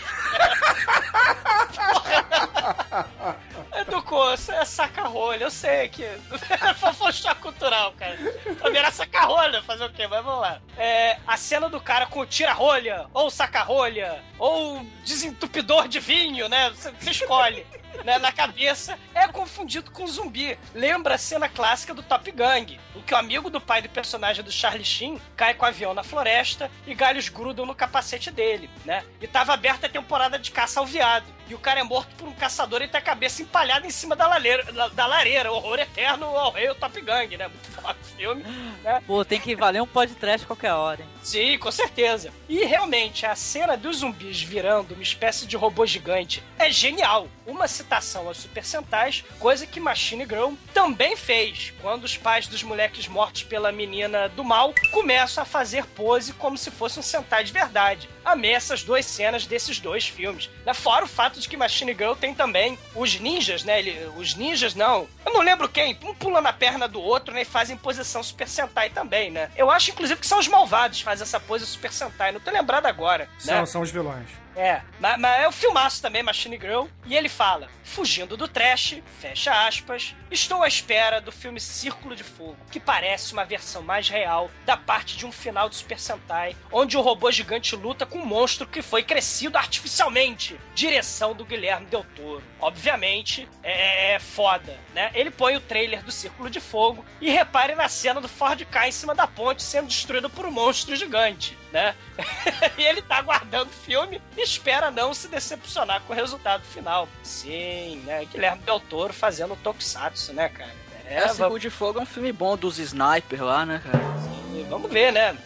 Educou, 3.80 4.32
é 4.32 4.64
saca-rolha, 4.64 5.44
eu 5.44 5.50
sei 5.50 5.88
que. 5.88 6.04
Foi 6.76 7.08
um 7.08 7.12
choque 7.12 7.40
cultural, 7.40 7.92
cara. 7.98 8.16
Pra 8.58 8.70
mim 8.70 8.78
era 8.78 8.90
saca-rolha, 8.90 9.62
fazer 9.62 9.84
o 9.84 9.92
quê? 9.92 10.06
Mas 10.06 10.24
vamos 10.24 10.40
lá. 10.40 10.60
É, 10.76 11.18
a 11.26 11.36
cena 11.36 11.68
do 11.68 11.80
cara 11.80 12.06
com 12.06 12.24
tira-rolha, 12.26 13.06
ou 13.14 13.30
saca-rolha, 13.30 14.22
ou 14.38 14.84
desentupidor 15.04 15.88
de 15.88 16.00
vinho, 16.00 16.48
né? 16.48 16.70
Você 16.70 17.10
escolhe. 17.10 17.66
Né, 18.04 18.18
na 18.18 18.32
cabeça, 18.32 18.98
é 19.14 19.28
confundido 19.28 19.90
com 19.90 20.06
zumbi. 20.06 20.58
Lembra 20.74 21.14
a 21.14 21.18
cena 21.18 21.48
clássica 21.48 21.94
do 21.94 22.02
Top 22.02 22.28
Gang, 22.32 22.80
em 22.96 23.00
que 23.02 23.14
o 23.14 23.16
amigo 23.16 23.48
do 23.48 23.60
pai 23.60 23.80
do 23.80 23.88
personagem 23.88 24.42
do 24.42 24.50
Charlie 24.50 24.84
Sheen 24.84 25.20
cai 25.36 25.54
com 25.54 25.64
o 25.64 25.68
avião 25.68 25.94
na 25.94 26.02
floresta 26.02 26.70
e 26.86 26.94
galhos 26.94 27.28
grudam 27.28 27.64
no 27.64 27.74
capacete 27.74 28.30
dele, 28.30 28.68
né? 28.84 29.04
E 29.20 29.26
tava 29.28 29.52
aberta 29.52 29.86
a 29.86 29.90
temporada 29.90 30.38
de 30.38 30.50
caça 30.50 30.80
ao 30.80 30.86
viado. 30.86 31.26
E 31.48 31.54
o 31.54 31.58
cara 31.58 31.80
é 31.80 31.82
morto 31.82 32.14
por 32.16 32.26
um 32.28 32.32
caçador 32.32 32.82
e 32.82 32.88
tem 32.88 32.98
a 32.98 33.04
cabeça 33.04 33.42
empalhada 33.42 33.86
em 33.86 33.90
cima 33.90 34.16
da 34.16 34.26
lareira, 34.26 34.72
da, 34.72 34.88
da 34.88 35.06
lareira. 35.06 35.52
Horror 35.52 35.78
eterno 35.78 36.26
ao 36.26 36.50
rei 36.50 36.68
do 36.68 36.74
Top 36.74 37.00
Gang, 37.00 37.36
né? 37.36 37.48
Muito 37.48 37.70
foda 37.70 37.98
o 38.00 38.04
filme, 38.16 38.42
né? 38.82 39.02
Pô, 39.06 39.24
tem 39.24 39.40
que 39.40 39.54
valer 39.54 39.82
um 39.82 39.86
podcast 39.86 40.46
qualquer 40.46 40.72
hora, 40.72 41.02
hein? 41.02 41.08
Sim, 41.22 41.56
com 41.58 41.70
certeza. 41.70 42.32
E 42.48 42.64
realmente, 42.64 43.24
a 43.24 43.34
cena 43.34 43.76
dos 43.76 43.98
zumbis 43.98 44.42
virando 44.42 44.94
uma 44.94 45.02
espécie 45.02 45.46
de 45.46 45.56
robô 45.56 45.86
gigante 45.86 46.42
é 46.58 46.70
genial. 46.70 47.28
Uma 47.46 47.68
citação 47.68 48.26
aos 48.26 48.38
Super 48.38 48.64
Sentais, 48.64 49.24
coisa 49.38 49.66
que 49.66 49.80
Machine 49.80 50.24
Girl 50.24 50.52
também 50.74 51.16
fez, 51.16 51.72
quando 51.80 52.04
os 52.04 52.16
pais 52.16 52.46
dos 52.46 52.62
moleques 52.62 53.06
mortos 53.06 53.44
pela 53.44 53.70
menina 53.72 54.28
do 54.28 54.42
mal 54.42 54.74
começam 54.90 55.42
a 55.42 55.46
fazer 55.46 55.86
pose 55.86 56.32
como 56.32 56.58
se 56.58 56.70
fosse 56.70 56.98
um 56.98 57.02
Sentai 57.02 57.44
de 57.44 57.52
verdade. 57.52 58.08
Amei 58.24 58.52
essas 58.52 58.82
duas 58.82 59.04
cenas 59.06 59.46
desses 59.46 59.78
dois 59.80 60.06
filmes. 60.06 60.48
Né? 60.64 60.74
Fora 60.74 61.04
o 61.04 61.08
fato 61.08 61.40
de 61.40 61.48
que 61.48 61.56
Machine 61.56 61.92
Girl 61.92 62.14
tem 62.14 62.34
também 62.34 62.78
os 62.94 63.18
ninjas, 63.18 63.64
né? 63.64 63.78
Ele, 63.78 64.10
os 64.16 64.34
ninjas 64.34 64.74
não. 64.74 65.08
Eu 65.24 65.32
não 65.32 65.40
lembro 65.40 65.68
quem. 65.68 65.98
Um 66.02 66.14
pula 66.14 66.40
na 66.40 66.52
perna 66.52 66.86
do 66.86 67.00
outro, 67.00 67.34
né? 67.34 67.42
E 67.42 67.44
fazem 67.44 67.76
posição 67.76 68.22
Super 68.22 68.48
Sentai 68.48 68.90
também, 68.90 69.30
né? 69.30 69.50
Eu 69.56 69.70
acho, 69.70 69.90
inclusive, 69.90 70.20
que 70.20 70.26
são 70.26 70.38
os 70.38 70.48
malvados 70.48 70.98
que 70.98 71.04
fazem 71.04 71.22
essa 71.22 71.40
pose 71.40 71.66
Super 71.66 71.92
Sentai. 71.92 72.32
Não 72.32 72.40
tô 72.40 72.50
lembrado 72.50 72.86
agora. 72.86 73.28
São, 73.38 73.60
né? 73.60 73.66
são 73.66 73.80
os 73.82 73.90
vilões. 73.90 74.41
É, 74.56 74.82
mas, 75.00 75.18
mas 75.18 75.40
é 75.40 75.48
o 75.48 75.52
filmaço 75.52 76.02
também, 76.02 76.22
Machine 76.22 76.58
Girl. 76.58 76.86
E 77.06 77.16
ele 77.16 77.28
fala: 77.28 77.68
fugindo 77.82 78.36
do 78.36 78.48
trash, 78.48 79.02
fecha 79.20 79.66
aspas, 79.66 80.14
estou 80.30 80.62
à 80.62 80.68
espera 80.68 81.20
do 81.20 81.32
filme 81.32 81.60
Círculo 81.60 82.14
de 82.14 82.24
Fogo, 82.24 82.56
que 82.70 82.80
parece 82.80 83.32
uma 83.32 83.44
versão 83.44 83.82
mais 83.82 84.08
real 84.08 84.50
da 84.64 84.76
parte 84.76 85.16
de 85.16 85.26
um 85.26 85.32
final 85.32 85.68
de 85.68 85.76
Super 85.76 85.98
Sentai, 85.98 86.56
onde 86.70 86.96
o 86.96 87.00
robô 87.00 87.30
gigante 87.30 87.74
luta 87.76 88.06
com 88.06 88.18
um 88.18 88.26
monstro 88.26 88.66
que 88.66 88.82
foi 88.82 89.02
crescido 89.02 89.56
artificialmente. 89.58 90.58
Direção 90.74 91.34
do 91.34 91.44
Guilherme 91.44 91.86
Del 91.86 92.04
Toro. 92.16 92.42
Obviamente, 92.60 93.48
é, 93.62 94.14
é 94.14 94.18
foda, 94.18 94.78
né? 94.94 95.10
Ele 95.14 95.30
põe 95.30 95.56
o 95.56 95.60
trailer 95.60 96.02
do 96.02 96.12
Círculo 96.12 96.50
de 96.50 96.60
Fogo 96.60 97.04
e 97.20 97.30
repare 97.30 97.74
na 97.74 97.88
cena 97.88 98.20
do 98.20 98.28
Ford 98.28 98.64
K 98.64 98.88
em 98.88 98.92
cima 98.92 99.14
da 99.14 99.26
ponte 99.26 99.62
sendo 99.62 99.88
destruído 99.88 100.28
por 100.28 100.46
um 100.46 100.50
monstro 100.50 100.94
gigante, 100.96 101.56
né? 101.72 101.94
e 102.76 102.82
ele 102.82 103.02
tá 103.02 103.16
aguardando 103.16 103.70
o 103.70 103.84
filme 103.84 104.20
e 104.36 104.42
espera 104.42 104.90
não 104.90 105.14
se 105.14 105.28
decepcionar 105.28 106.00
com 106.02 106.12
o 106.12 106.16
resultado 106.16 106.62
final. 106.64 107.08
Sim, 107.22 108.02
né? 108.04 108.24
Guilherme 108.26 108.62
Del 108.62 108.80
Toro 108.80 109.12
fazendo 109.12 109.56
tokusatsu, 109.56 110.32
né, 110.32 110.48
cara? 110.48 110.82
É, 111.04 111.16
é 111.16 111.28
Círculo 111.28 111.58
de 111.58 111.70
Fogo 111.70 111.98
é 111.98 112.02
um 112.02 112.06
filme 112.06 112.32
bom 112.32 112.56
dos 112.56 112.78
snipers 112.78 113.42
lá, 113.42 113.66
né, 113.66 113.82
cara? 113.84 113.98
Sim, 114.18 114.66
vamos 114.68 114.90
ver, 114.90 115.12
né? 115.12 115.36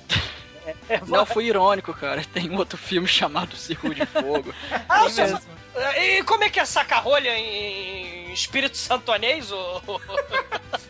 É, 0.88 1.00
Não, 1.06 1.24
fui 1.24 1.46
irônico, 1.46 1.94
cara. 1.94 2.22
Tem 2.32 2.50
um 2.50 2.56
outro 2.56 2.76
filme 2.76 3.06
chamado 3.06 3.56
Círculo 3.56 3.94
de 3.94 4.04
Fogo. 4.06 4.52
ah, 4.88 5.04
Tem 5.04 5.14
mesmo. 5.14 5.40
E 5.98 6.22
como 6.24 6.42
é 6.42 6.48
que 6.48 6.58
é 6.58 6.64
saca-rolha 6.64 7.36
em 7.36 8.32
Espírito 8.32 8.76
Santonês? 8.76 9.52
Ou... 9.52 10.00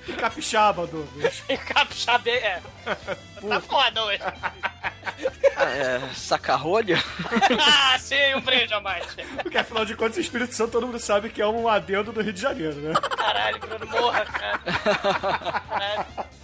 Em 0.08 0.12
capixaba, 0.12 0.86
Douglas. 0.86 1.42
em 1.48 1.56
capixaba, 1.56 2.30
é. 2.30 2.62
tá 3.48 3.60
foda 3.60 4.04
hoje. 4.04 4.22
É, 5.58 6.14
saca-rolha? 6.14 7.02
ah, 7.60 7.98
sim, 7.98 8.34
um 8.34 8.40
brinde 8.40 8.72
a 8.75 8.80
mais. 8.80 9.06
Porque 9.42 9.58
afinal 9.58 9.84
de 9.84 9.94
contas, 9.94 10.16
o 10.16 10.20
Espírito 10.20 10.54
Santo 10.54 10.72
todo 10.72 10.86
mundo 10.86 10.98
sabe 10.98 11.30
que 11.30 11.40
é 11.40 11.46
um 11.46 11.68
adendo 11.68 12.12
do 12.12 12.20
Rio 12.20 12.32
de 12.32 12.40
Janeiro, 12.40 12.76
né? 12.76 12.92
Caralho, 13.16 13.58
Bruno, 13.58 13.86
morra, 13.86 14.25
cara. 14.26 15.62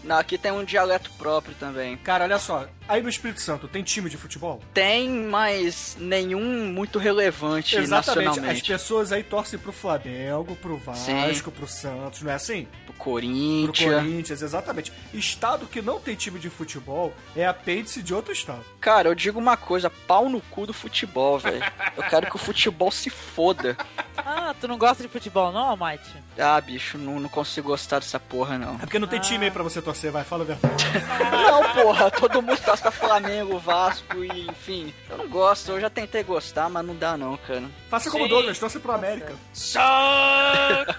Não, 0.04 0.18
aqui 0.18 0.37
tem 0.37 0.52
um 0.52 0.64
dialeto 0.64 1.11
próprio 1.12 1.54
também. 1.54 1.97
Cara, 1.97 2.25
olha 2.25 2.38
só. 2.38 2.66
Aí 2.88 3.00
no 3.00 3.09
Espírito 3.09 3.40
Santo 3.40 3.68
tem 3.68 3.82
time 3.82 4.11
de 4.11 4.16
futebol? 4.16 4.61
Tem, 4.75 5.09
mas 5.09 5.97
nenhum 5.99 6.66
muito 6.66 6.99
relevante 6.99 7.76
Exatamente. 7.76 8.26
nacionalmente. 8.26 8.73
As 8.73 8.80
pessoas 8.80 9.12
aí 9.12 9.23
torcem 9.23 9.59
pro 9.59 9.73
Flamengo, 9.73 10.56
pro 10.56 10.76
Vasco, 10.76 11.04
Sim. 11.04 11.50
pro 11.50 11.66
Santos, 11.66 12.23
não 12.23 12.32
é 12.32 12.35
assim? 12.35 12.66
Pro 12.85 12.94
Corinthians. 12.94 13.78
Pro 13.78 13.94
Corinthians, 13.94 14.42
exatamente. 14.42 14.92
Estado 15.14 15.66
que 15.66 15.80
não 15.80 16.00
tem 16.00 16.14
time 16.16 16.38
de 16.38 16.50
futebol 16.50 17.14
é 17.37 17.47
apêndice 17.47 18.02
de 18.02 18.12
outro 18.12 18.32
estado. 18.32 18.64
Cara, 18.80 19.09
eu 19.09 19.14
digo 19.14 19.38
uma 19.38 19.56
coisa, 19.56 19.88
pau 19.88 20.28
no 20.28 20.40
cu 20.40 20.66
do 20.66 20.73
futebol, 20.73 21.38
velho. 21.38 21.62
Eu 21.97 22.02
quero 22.04 22.26
que 22.28 22.37
o 22.37 22.38
futebol 22.38 22.90
se 22.90 23.11
foda. 23.11 23.76
Ah, 24.16 24.54
tu 24.61 24.68
não 24.68 24.76
gosta 24.76 25.02
de 25.02 25.09
futebol 25.09 25.52
não, 25.52 25.76
Mike? 25.76 26.11
Ah, 26.38 26.61
bicho, 26.61 26.99
não, 26.99 27.21
não 27.21 27.28
consigo 27.28 27.68
gostar 27.68 28.00
dessa 28.00 28.18
porra, 28.18 28.59
não. 28.59 28.75
É 28.76 28.78
porque 28.78 28.99
não 28.99 29.09
tem 29.09 29.18
ah. 29.18 29.23
time 29.23 29.44
aí 29.44 29.50
pra 29.50 29.62
você 29.62 29.80
torcer, 29.80 29.91
vai, 30.11 30.25
fala 30.25 30.42
a 30.42 30.46
verdade. 30.46 30.84
não, 31.30 31.75
porra, 31.75 32.11
todo 32.11 32.42
mundo 32.42 32.61
torce 32.61 32.82
pra 32.82 32.90
Flamengo, 32.90 33.58
Vasco 33.58 34.25
e 34.25 34.46
enfim. 34.49 34.94
Eu 35.08 35.18
não 35.18 35.28
gosto, 35.28 35.72
eu 35.72 35.80
já 35.80 35.90
tentei 35.90 36.22
gostar, 36.22 36.68
mas 36.68 36.84
não 36.84 36.94
dá 36.96 37.16
não, 37.16 37.37
cara. 37.37 37.64
Faça 37.88 38.11
como 38.11 38.28
Douglas, 38.28 38.58
torce 38.58 38.78
pro 38.78 38.92
América. 38.92 39.34
Sangue! 39.52 40.92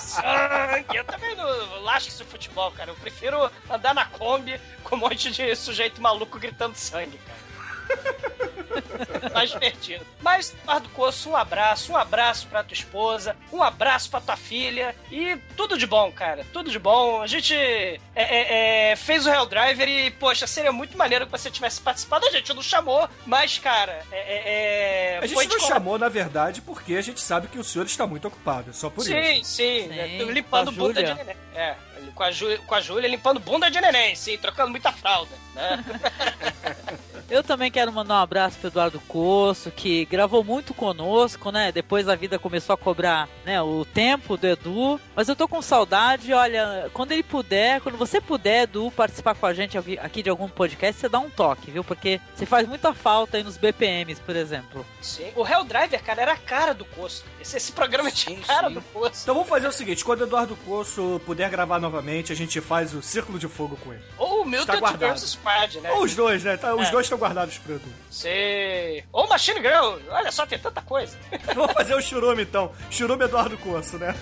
Sangue! 0.00 0.96
Eu 0.96 1.04
também 1.04 1.34
não 1.36 1.82
lasco 1.82 2.08
esse 2.08 2.24
futebol, 2.24 2.70
cara. 2.72 2.90
Eu 2.90 2.96
prefiro 2.96 3.50
andar 3.70 3.94
na 3.94 4.04
Kombi 4.04 4.60
com 4.82 4.96
um 4.96 4.98
monte 4.98 5.30
de 5.30 5.56
sujeito 5.56 6.00
maluco 6.00 6.38
gritando 6.38 6.74
sangue, 6.74 7.18
cara. 7.18 8.47
Mais 9.32 9.50
divertido. 9.50 10.04
Mas, 10.20 10.54
Eduardo 10.62 10.88
Coço, 10.90 11.30
um 11.30 11.36
abraço, 11.36 11.92
um 11.92 11.96
abraço 11.96 12.46
pra 12.48 12.62
tua 12.62 12.74
esposa, 12.74 13.36
um 13.52 13.62
abraço 13.62 14.10
pra 14.10 14.20
tua 14.20 14.36
filha 14.36 14.94
e 15.10 15.36
tudo 15.56 15.78
de 15.78 15.86
bom, 15.86 16.10
cara. 16.12 16.46
Tudo 16.52 16.70
de 16.70 16.78
bom. 16.78 17.22
A 17.22 17.26
gente 17.26 17.54
é, 17.54 18.00
é, 18.14 18.90
é, 18.92 18.96
fez 18.96 19.26
o 19.26 19.30
Helldriver 19.30 19.88
e, 19.88 20.10
poxa, 20.12 20.46
seria 20.46 20.72
muito 20.72 20.96
maneiro 20.96 21.26
que 21.26 21.32
você 21.32 21.50
tivesse 21.50 21.80
participado. 21.80 22.26
A 22.26 22.30
gente 22.30 22.52
não 22.52 22.62
chamou, 22.62 23.08
mas, 23.26 23.58
cara, 23.58 24.04
é. 24.12 24.18
é, 24.18 25.14
é 25.14 25.18
a 25.22 25.26
gente 25.26 25.48
não 25.48 25.60
chamou, 25.60 25.98
na 25.98 26.08
verdade, 26.08 26.60
porque 26.60 26.94
a 26.94 27.02
gente 27.02 27.20
sabe 27.20 27.48
que 27.48 27.58
o 27.58 27.64
senhor 27.64 27.86
está 27.86 28.06
muito 28.06 28.28
ocupado. 28.28 28.72
Só 28.72 28.90
por 28.90 29.02
sim, 29.04 29.18
isso. 29.18 29.50
Sim, 29.50 29.82
sim. 29.82 29.88
Né? 29.88 30.06
Limpando 30.24 30.72
bunda 30.72 31.02
de 31.02 31.14
neném. 31.14 31.36
É, 31.54 31.74
com 32.14 32.22
a, 32.22 32.30
Ju, 32.30 32.46
com 32.66 32.74
a 32.74 32.80
Júlia 32.80 33.08
limpando 33.08 33.40
bunda 33.40 33.70
de 33.70 33.80
neném, 33.80 34.14
sim, 34.14 34.38
trocando 34.38 34.70
muita 34.70 34.92
fralda, 34.92 35.34
né? 35.54 35.84
Eu 37.30 37.42
também 37.42 37.70
quero 37.70 37.92
mandar 37.92 38.14
um 38.14 38.22
abraço 38.22 38.58
pro 38.58 38.68
Eduardo 38.68 38.98
Coço, 39.00 39.70
que 39.70 40.06
gravou 40.06 40.42
muito 40.42 40.72
conosco, 40.72 41.52
né? 41.52 41.70
Depois 41.70 42.08
a 42.08 42.14
vida 42.14 42.38
começou 42.38 42.72
a 42.72 42.76
cobrar 42.76 43.28
né, 43.44 43.60
o 43.60 43.84
tempo 43.84 44.38
do 44.38 44.46
Edu. 44.46 44.98
Mas 45.14 45.28
eu 45.28 45.36
tô 45.36 45.46
com 45.46 45.60
saudade, 45.60 46.32
olha, 46.32 46.90
quando 46.94 47.12
ele 47.12 47.22
puder, 47.22 47.82
quando 47.82 47.98
você 47.98 48.18
puder, 48.18 48.62
Edu, 48.62 48.90
participar 48.90 49.34
com 49.34 49.44
a 49.44 49.52
gente 49.52 49.76
aqui 49.76 50.22
de 50.22 50.30
algum 50.30 50.48
podcast, 50.48 50.98
você 50.98 51.08
dá 51.08 51.18
um 51.18 51.28
toque, 51.28 51.70
viu? 51.70 51.84
Porque 51.84 52.18
você 52.34 52.46
faz 52.46 52.66
muita 52.66 52.94
falta 52.94 53.36
aí 53.36 53.42
nos 53.42 53.58
BPMs, 53.58 54.22
por 54.22 54.34
exemplo. 54.34 54.86
Sim. 55.02 55.30
O 55.36 55.46
Hell 55.46 55.64
Driver, 55.64 56.02
cara, 56.02 56.22
era 56.22 56.32
a 56.32 56.36
cara 56.36 56.72
do 56.72 56.86
Coço. 56.86 57.26
Esse, 57.38 57.58
esse 57.58 57.72
programa 57.72 58.10
tinha 58.10 58.38
a 58.40 58.42
cara 58.42 58.68
sim. 58.68 58.74
do 58.74 58.80
Coço. 58.80 59.20
Então 59.24 59.34
vamos 59.34 59.50
fazer 59.50 59.68
o 59.68 59.72
seguinte: 59.72 60.02
quando 60.02 60.22
o 60.22 60.24
Eduardo 60.24 60.56
Coço 60.64 61.20
puder 61.26 61.50
gravar 61.50 61.78
novamente, 61.78 62.32
a 62.32 62.36
gente 62.36 62.58
faz 62.62 62.94
o 62.94 63.02
Círculo 63.02 63.38
de 63.38 63.48
Fogo 63.48 63.78
com 63.84 63.92
ele. 63.92 64.02
Ou 64.16 64.42
o 64.42 64.44
Milton 64.46 64.80
vs 64.80 65.30
Squad, 65.30 65.80
né? 65.80 65.92
Ou 65.92 66.04
os 66.04 66.14
dois, 66.14 66.42
né? 66.42 66.56
Tá, 66.56 66.74
os 66.74 66.88
é. 66.88 66.90
dois 66.90 67.04
estão 67.04 67.17
guardados 67.18 67.58
pro 67.58 67.74
Edu. 67.74 67.92
Sei. 68.10 69.04
Ou 69.12 69.28
Machine 69.28 69.60
Girl. 69.60 69.96
Olha 70.08 70.32
só, 70.32 70.46
tem 70.46 70.58
tanta 70.58 70.80
coisa. 70.82 71.16
Vamos 71.54 71.72
fazer 71.72 71.94
o 71.94 72.00
Churume, 72.00 72.42
então. 72.42 72.72
Churume 72.90 73.24
Eduardo 73.24 73.58
Coço, 73.58 73.98
né? 73.98 74.14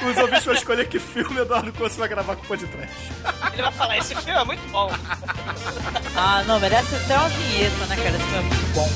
Os 0.00 0.16
ouvintes 0.16 0.44
vão 0.44 0.54
escolher 0.54 0.88
que 0.88 0.98
filme 0.98 1.40
Eduardo 1.40 1.72
Coço 1.72 1.98
vai 1.98 2.08
gravar 2.08 2.36
com 2.36 2.42
o 2.42 2.46
podcast. 2.46 2.94
Ele 3.52 3.62
vai 3.62 3.72
falar, 3.72 3.98
esse 3.98 4.14
filme 4.14 4.40
é 4.40 4.44
muito 4.44 4.68
bom. 4.70 4.90
ah, 6.16 6.42
não, 6.46 6.60
merece 6.60 6.94
até 6.94 7.16
uma 7.16 7.28
vinheta, 7.28 7.86
né, 7.86 7.96
cara? 7.96 8.08
Esse 8.10 8.24
filme 8.24 8.38
é 8.38 8.42
muito 8.42 8.74
bom. 8.74 8.88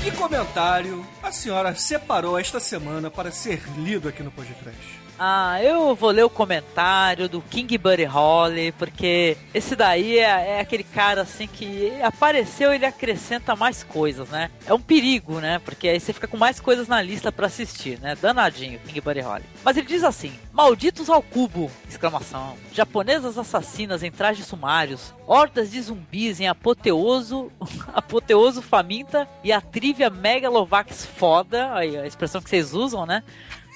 Que 0.00 0.12
comentário 0.12 1.04
a 1.20 1.32
senhora 1.32 1.74
separou 1.74 2.38
esta 2.38 2.60
semana 2.60 3.10
para 3.10 3.32
ser 3.32 3.60
lido 3.78 4.08
aqui 4.08 4.22
no 4.22 4.30
Podcast? 4.30 4.99
Ah, 5.22 5.62
eu 5.62 5.94
vou 5.94 6.08
ler 6.12 6.24
o 6.24 6.30
comentário 6.30 7.28
do 7.28 7.42
King 7.42 7.76
Buddy 7.76 8.04
Holly, 8.04 8.72
porque 8.72 9.36
esse 9.52 9.76
daí 9.76 10.18
é, 10.18 10.22
é, 10.22 10.60
aquele 10.60 10.82
cara 10.82 11.20
assim 11.20 11.46
que 11.46 11.92
apareceu, 12.00 12.72
ele 12.72 12.86
acrescenta 12.86 13.54
mais 13.54 13.84
coisas, 13.84 14.30
né? 14.30 14.50
É 14.64 14.72
um 14.72 14.80
perigo, 14.80 15.38
né? 15.38 15.58
Porque 15.58 15.88
aí 15.88 16.00
você 16.00 16.14
fica 16.14 16.26
com 16.26 16.38
mais 16.38 16.58
coisas 16.58 16.88
na 16.88 17.02
lista 17.02 17.30
para 17.30 17.48
assistir, 17.48 18.00
né? 18.00 18.16
Danadinho, 18.16 18.78
King 18.78 18.98
Buddy 18.98 19.20
Holly. 19.20 19.44
Mas 19.62 19.76
ele 19.76 19.88
diz 19.88 20.04
assim: 20.04 20.32
Malditos 20.54 21.10
ao 21.10 21.20
cubo! 21.20 21.70
Exclamação. 21.86 22.56
Japonesas 22.72 23.36
assassinas 23.36 24.02
em 24.02 24.10
trajes 24.10 24.46
sumários, 24.46 25.12
hordas 25.26 25.70
de 25.70 25.82
zumbis 25.82 26.40
em 26.40 26.48
apoteoso, 26.48 27.52
apoteoso 27.92 28.62
faminta 28.62 29.28
e 29.44 29.52
a 29.52 29.60
trivia 29.60 30.08
megalovax 30.08 31.04
foda, 31.04 31.74
aí 31.74 31.98
a 31.98 32.06
expressão 32.06 32.40
que 32.40 32.48
vocês 32.48 32.72
usam, 32.72 33.04
né? 33.04 33.22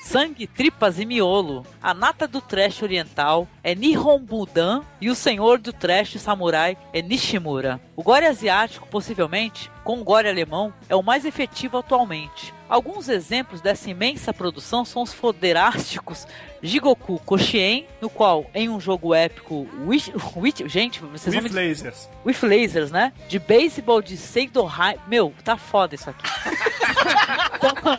Sangue, 0.05 0.47
tripas 0.47 1.01
e 1.01 1.07
miolo. 1.07 1.67
A 1.83 1.95
nata 1.95 2.29
do 2.29 2.41
trash 2.41 2.83
oriental 2.83 3.49
é 3.63 3.75
Nihon 3.75 4.21
Budan 4.21 4.83
e 5.01 5.09
o 5.09 5.15
senhor 5.15 5.59
do 5.59 5.73
trash 5.73 6.21
samurai 6.21 6.77
é 6.93 7.01
Nishimura. 7.01 7.81
O 7.97 8.03
gore 8.03 8.27
asiático, 8.27 8.87
possivelmente, 8.87 9.71
com 9.83 10.01
o 10.01 10.05
gore 10.05 10.29
alemão, 10.29 10.73
é 10.89 10.95
o 10.95 11.03
mais 11.03 11.25
efetivo 11.25 11.79
atualmente. 11.79 12.53
Alguns 12.69 13.09
exemplos 13.09 13.61
dessa 13.61 13.91
imensa 13.91 14.33
produção 14.33 14.85
são 14.85 15.03
os 15.03 15.13
foderásticos 15.13 16.27
Jigoku 16.63 17.19
Koshien, 17.21 17.87
no 18.01 18.09
qual, 18.11 18.47
em 18.55 18.69
um 18.69 18.81
jogo 18.81 19.15
épico, 19.15 19.67
Witch, 19.87 20.09
Witch, 20.37 20.63
gente, 20.67 21.01
vocês 21.01 21.35
With 21.35 21.43
vão 21.43 21.51
me... 21.51 21.69
lasers. 21.69 22.09
With 22.25 22.37
lasers, 22.43 22.91
né? 22.91 23.13
De 23.29 23.39
beisebol 23.39 24.03
de 24.03 24.17
Seidorhai. 24.17 24.99
Meu, 25.07 25.33
tá 25.43 25.57
foda 25.57 25.95
isso 25.95 26.11
aqui. 26.11 26.25
então, 27.57 27.99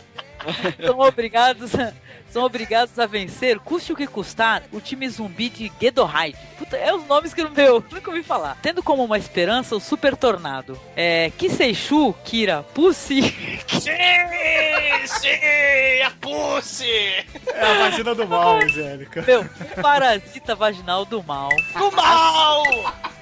são 0.84 0.98
obrigados 1.00 1.74
a, 1.74 1.92
são 2.30 2.44
obrigados 2.44 2.98
a 2.98 3.06
vencer, 3.06 3.58
custe 3.58 3.92
o 3.92 3.96
que 3.96 4.06
custar, 4.06 4.62
o 4.72 4.80
time 4.80 5.08
zumbi 5.08 5.48
de 5.48 5.72
Gedohide. 5.80 6.36
Puta, 6.58 6.76
é 6.76 6.92
os 6.92 7.06
nomes 7.06 7.32
que 7.32 7.40
eu, 7.40 7.50
meu, 7.50 7.82
nunca 7.90 8.10
ouvi 8.10 8.22
falar. 8.22 8.58
Tendo 8.60 8.82
como 8.82 9.04
uma 9.04 9.16
esperança 9.16 9.74
o 9.74 9.80
Super 9.80 10.16
Tornado. 10.16 10.78
É, 10.94 11.30
Kiseishu, 11.38 12.14
Kira, 12.24 12.62
Pussy. 12.74 13.22
Sim, 13.80 15.06
sim, 15.06 16.02
a 16.04 16.10
Pussy! 16.20 16.84
É 16.84 17.62
a 17.62 17.74
vagina 17.78 18.14
do 18.14 18.26
mal, 18.26 18.56
Angélica. 18.56 19.22
Meu, 19.22 19.44
parasita 19.80 20.54
vaginal 20.54 21.04
do 21.04 21.22
mal. 21.22 21.48
Do 21.72 21.90
mal! 21.92 22.64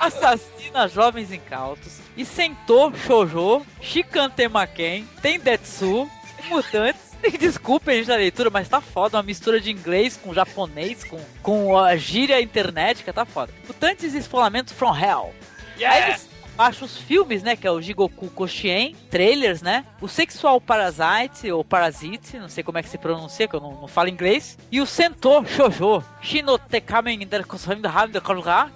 Assassina 0.00 0.88
jovens 0.88 1.30
incautos. 1.30 2.00
E 2.16 2.24
Sentou 2.24 2.92
Shoujo, 2.94 3.64
Shikantemaken, 3.80 5.06
Tendetsu, 5.20 6.10
Mutantes 6.48 7.03
Desculpem, 7.38 7.98
gente, 7.98 8.12
a 8.12 8.16
leitura, 8.16 8.50
mas 8.50 8.68
tá 8.68 8.80
foda. 8.80 9.16
Uma 9.16 9.22
mistura 9.22 9.60
de 9.60 9.70
inglês 9.70 10.16
com 10.16 10.34
japonês, 10.34 11.04
com, 11.04 11.20
com 11.42 11.78
a 11.78 11.96
gíria 11.96 12.40
internética, 12.40 13.12
tá 13.12 13.24
foda. 13.24 13.52
Mutantes 13.66 14.14
e 14.14 14.18
Esfolamentos 14.18 14.72
from 14.72 14.96
Hell. 14.96 15.34
Yeah. 15.76 16.04
Aí 16.04 16.10
eles 16.10 16.28
acham 16.56 16.86
os 16.86 16.96
filmes, 16.96 17.42
né? 17.42 17.56
Que 17.56 17.66
é 17.66 17.70
o 17.70 17.80
Jigoku 17.80 18.28
Koshien, 18.28 18.94
trailers, 19.10 19.62
né? 19.62 19.84
O 20.00 20.08
Sexual 20.08 20.60
Parasite, 20.60 21.50
ou 21.50 21.64
Parasite, 21.64 22.38
não 22.38 22.48
sei 22.48 22.62
como 22.62 22.78
é 22.78 22.82
que 22.82 22.88
se 22.88 22.98
pronuncia, 22.98 23.48
que 23.48 23.54
eu 23.54 23.60
não, 23.60 23.72
não 23.72 23.88
falo 23.88 24.08
inglês. 24.08 24.56
E 24.70 24.80
o 24.80 24.86
Sento 24.86 25.44
Shoujo, 25.46 26.02
Shinotekamen 26.20 27.18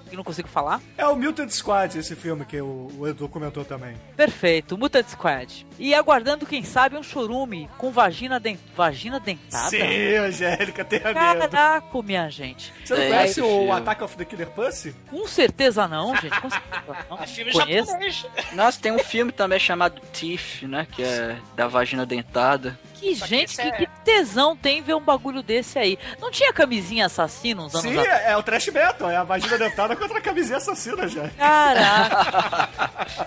que 0.08 0.16
não 0.16 0.24
consigo 0.24 0.48
falar. 0.48 0.80
É 0.96 1.06
o 1.06 1.16
Mutant 1.16 1.50
Squad 1.50 1.98
esse 1.98 2.16
filme 2.16 2.44
que 2.44 2.60
o, 2.60 2.88
o 2.98 3.06
Edu 3.06 3.28
comentou 3.28 3.64
também. 3.64 3.94
Perfeito, 4.16 4.76
Mutant 4.76 5.08
Squad. 5.08 5.66
E 5.78 5.94
aguardando, 5.94 6.44
quem 6.44 6.62
sabe, 6.64 6.96
um 6.96 7.02
chorume 7.02 7.68
com 7.78 7.90
vagina, 7.90 8.40
dent... 8.40 8.58
vagina 8.76 9.20
dentada. 9.20 9.70
Sim, 9.70 10.16
Angélica, 10.16 10.84
tenha 10.84 11.04
medo. 11.04 11.14
Caraca, 11.48 12.02
minha 12.02 12.28
gente. 12.28 12.72
Você 12.84 12.94
não 12.94 13.02
É, 13.02 13.08
conhece 13.08 13.40
o. 13.40 13.72
Attack 13.72 14.02
of 14.04 14.16
the 14.16 14.24
Killer 14.24 14.48
Pussy? 14.50 14.94
Com 15.10 15.26
certeza 15.28 15.86
não, 15.86 16.16
gente. 16.16 16.40
Com 16.40 16.50
certeza 16.50 16.96
não. 17.10 17.18
É 17.22 17.26
filme 17.26 17.52
Conheço. 17.52 17.86
japonês. 17.90 18.26
Nossa, 18.52 18.80
tem 18.80 18.92
um 18.92 18.98
filme 18.98 19.30
também 19.32 19.58
chamado 19.58 20.00
Tiff, 20.12 20.66
né? 20.66 20.86
Que 20.90 21.02
é 21.02 21.36
da 21.54 21.66
vagina 21.68 22.04
dentada. 22.06 22.78
Que 22.98 23.14
Só 23.14 23.26
gente, 23.26 23.54
que, 23.54 23.60
é- 23.62 23.70
que 23.72 23.86
tesão 24.04 24.56
tem 24.56 24.82
ver 24.82 24.94
um 24.94 25.00
bagulho 25.00 25.42
desse 25.42 25.78
aí. 25.78 25.98
Não 26.20 26.30
tinha 26.30 26.52
camisinha 26.52 27.06
assassina 27.06 27.62
uns 27.62 27.74
anos 27.74 27.90
Sim, 27.90 27.98
atrás? 27.98 28.22
é 28.26 28.36
o 28.36 28.42
trash 28.42 28.68
metal, 28.68 29.08
é 29.10 29.16
a 29.16 29.22
vagina 29.24 29.56
dentada 29.56 29.94
contra 29.94 30.18
a 30.18 30.20
camisinha 30.20 30.56
assassina, 30.58 31.06
já. 31.06 31.28
Caraca! 31.30 32.68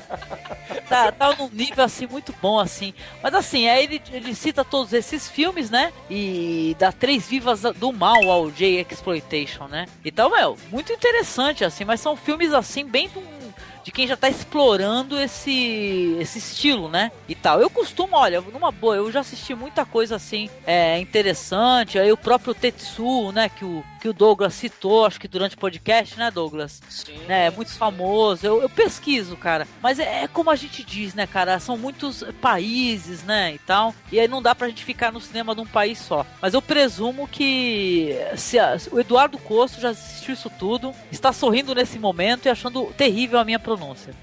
tá, 0.89 1.11
tá 1.11 1.35
num 1.35 1.49
nível 1.49 1.83
assim 1.83 2.07
muito 2.07 2.33
bom 2.41 2.59
assim. 2.59 2.93
Mas 3.23 3.33
assim, 3.33 3.67
aí 3.69 3.83
ele, 3.85 4.01
ele 4.11 4.35
cita 4.35 4.63
todos 4.65 4.93
esses 4.93 5.29
filmes, 5.29 5.69
né? 5.69 5.91
E 6.09 6.75
dá 6.77 6.91
três 6.91 7.27
vivas 7.27 7.61
do 7.61 7.91
mal 7.93 8.29
ao 8.29 8.51
J 8.51 8.85
Exploitation, 8.89 9.67
né? 9.67 9.85
Então, 10.03 10.29
meu, 10.29 10.57
muito 10.69 10.91
interessante 10.91 11.63
assim, 11.63 11.85
mas 11.85 11.99
são 12.01 12.15
filmes 12.15 12.53
assim 12.53 12.85
bem 12.85 13.07
de 13.09 13.19
um- 13.19 13.40
de 13.83 13.91
quem 13.91 14.07
já 14.07 14.15
tá 14.17 14.29
explorando 14.29 15.19
esse 15.19 16.17
esse 16.19 16.39
estilo, 16.39 16.87
né? 16.89 17.11
E 17.27 17.35
tal. 17.35 17.59
Eu 17.61 17.69
costumo, 17.69 18.15
olha, 18.15 18.41
numa 18.41 18.71
boa, 18.71 18.95
eu 18.95 19.11
já 19.11 19.21
assisti 19.21 19.53
muita 19.55 19.85
coisa 19.85 20.15
assim, 20.15 20.49
é 20.65 20.99
interessante. 20.99 21.97
Aí 21.99 22.11
o 22.11 22.17
próprio 22.17 22.53
Tetsu, 22.53 23.31
né, 23.31 23.49
que 23.49 23.65
o 23.65 23.83
que 24.01 24.09
o 24.09 24.13
Douglas 24.13 24.55
citou, 24.55 25.05
acho 25.05 25.19
que 25.19 25.27
durante 25.27 25.55
o 25.55 25.59
podcast, 25.59 26.17
né, 26.17 26.31
Douglas? 26.31 26.81
Sim. 26.89 27.19
né, 27.27 27.45
é 27.45 27.51
muito 27.51 27.71
famoso. 27.71 28.43
Eu, 28.43 28.59
eu 28.59 28.67
pesquiso, 28.67 29.37
cara. 29.37 29.67
Mas 29.79 29.99
é, 29.99 30.23
é 30.23 30.27
como 30.27 30.49
a 30.49 30.55
gente 30.55 30.83
diz, 30.83 31.13
né, 31.13 31.27
cara? 31.27 31.59
São 31.59 31.77
muitos 31.77 32.23
países, 32.41 33.21
né, 33.23 33.53
e 33.53 33.59
tal. 33.59 33.93
E 34.11 34.19
aí 34.19 34.27
não 34.27 34.41
dá 34.41 34.55
pra 34.55 34.67
gente 34.69 34.83
ficar 34.83 35.11
no 35.11 35.21
cinema 35.21 35.53
de 35.53 35.61
um 35.61 35.67
país 35.67 35.99
só. 35.99 36.25
Mas 36.41 36.55
eu 36.55 36.63
presumo 36.63 37.27
que 37.27 38.17
se 38.35 38.57
a- 38.57 38.75
o 38.91 38.99
Eduardo 38.99 39.37
Costo 39.37 39.79
já 39.79 39.89
assistiu 39.89 40.33
isso 40.33 40.49
tudo, 40.57 40.93
está 41.11 41.31
sorrindo 41.31 41.75
nesse 41.75 41.99
momento 41.99 42.47
e 42.47 42.49
achando 42.49 42.85
terrível 42.97 43.37
a 43.37 43.45
minha 43.45 43.59
pronúncia. 43.77 44.13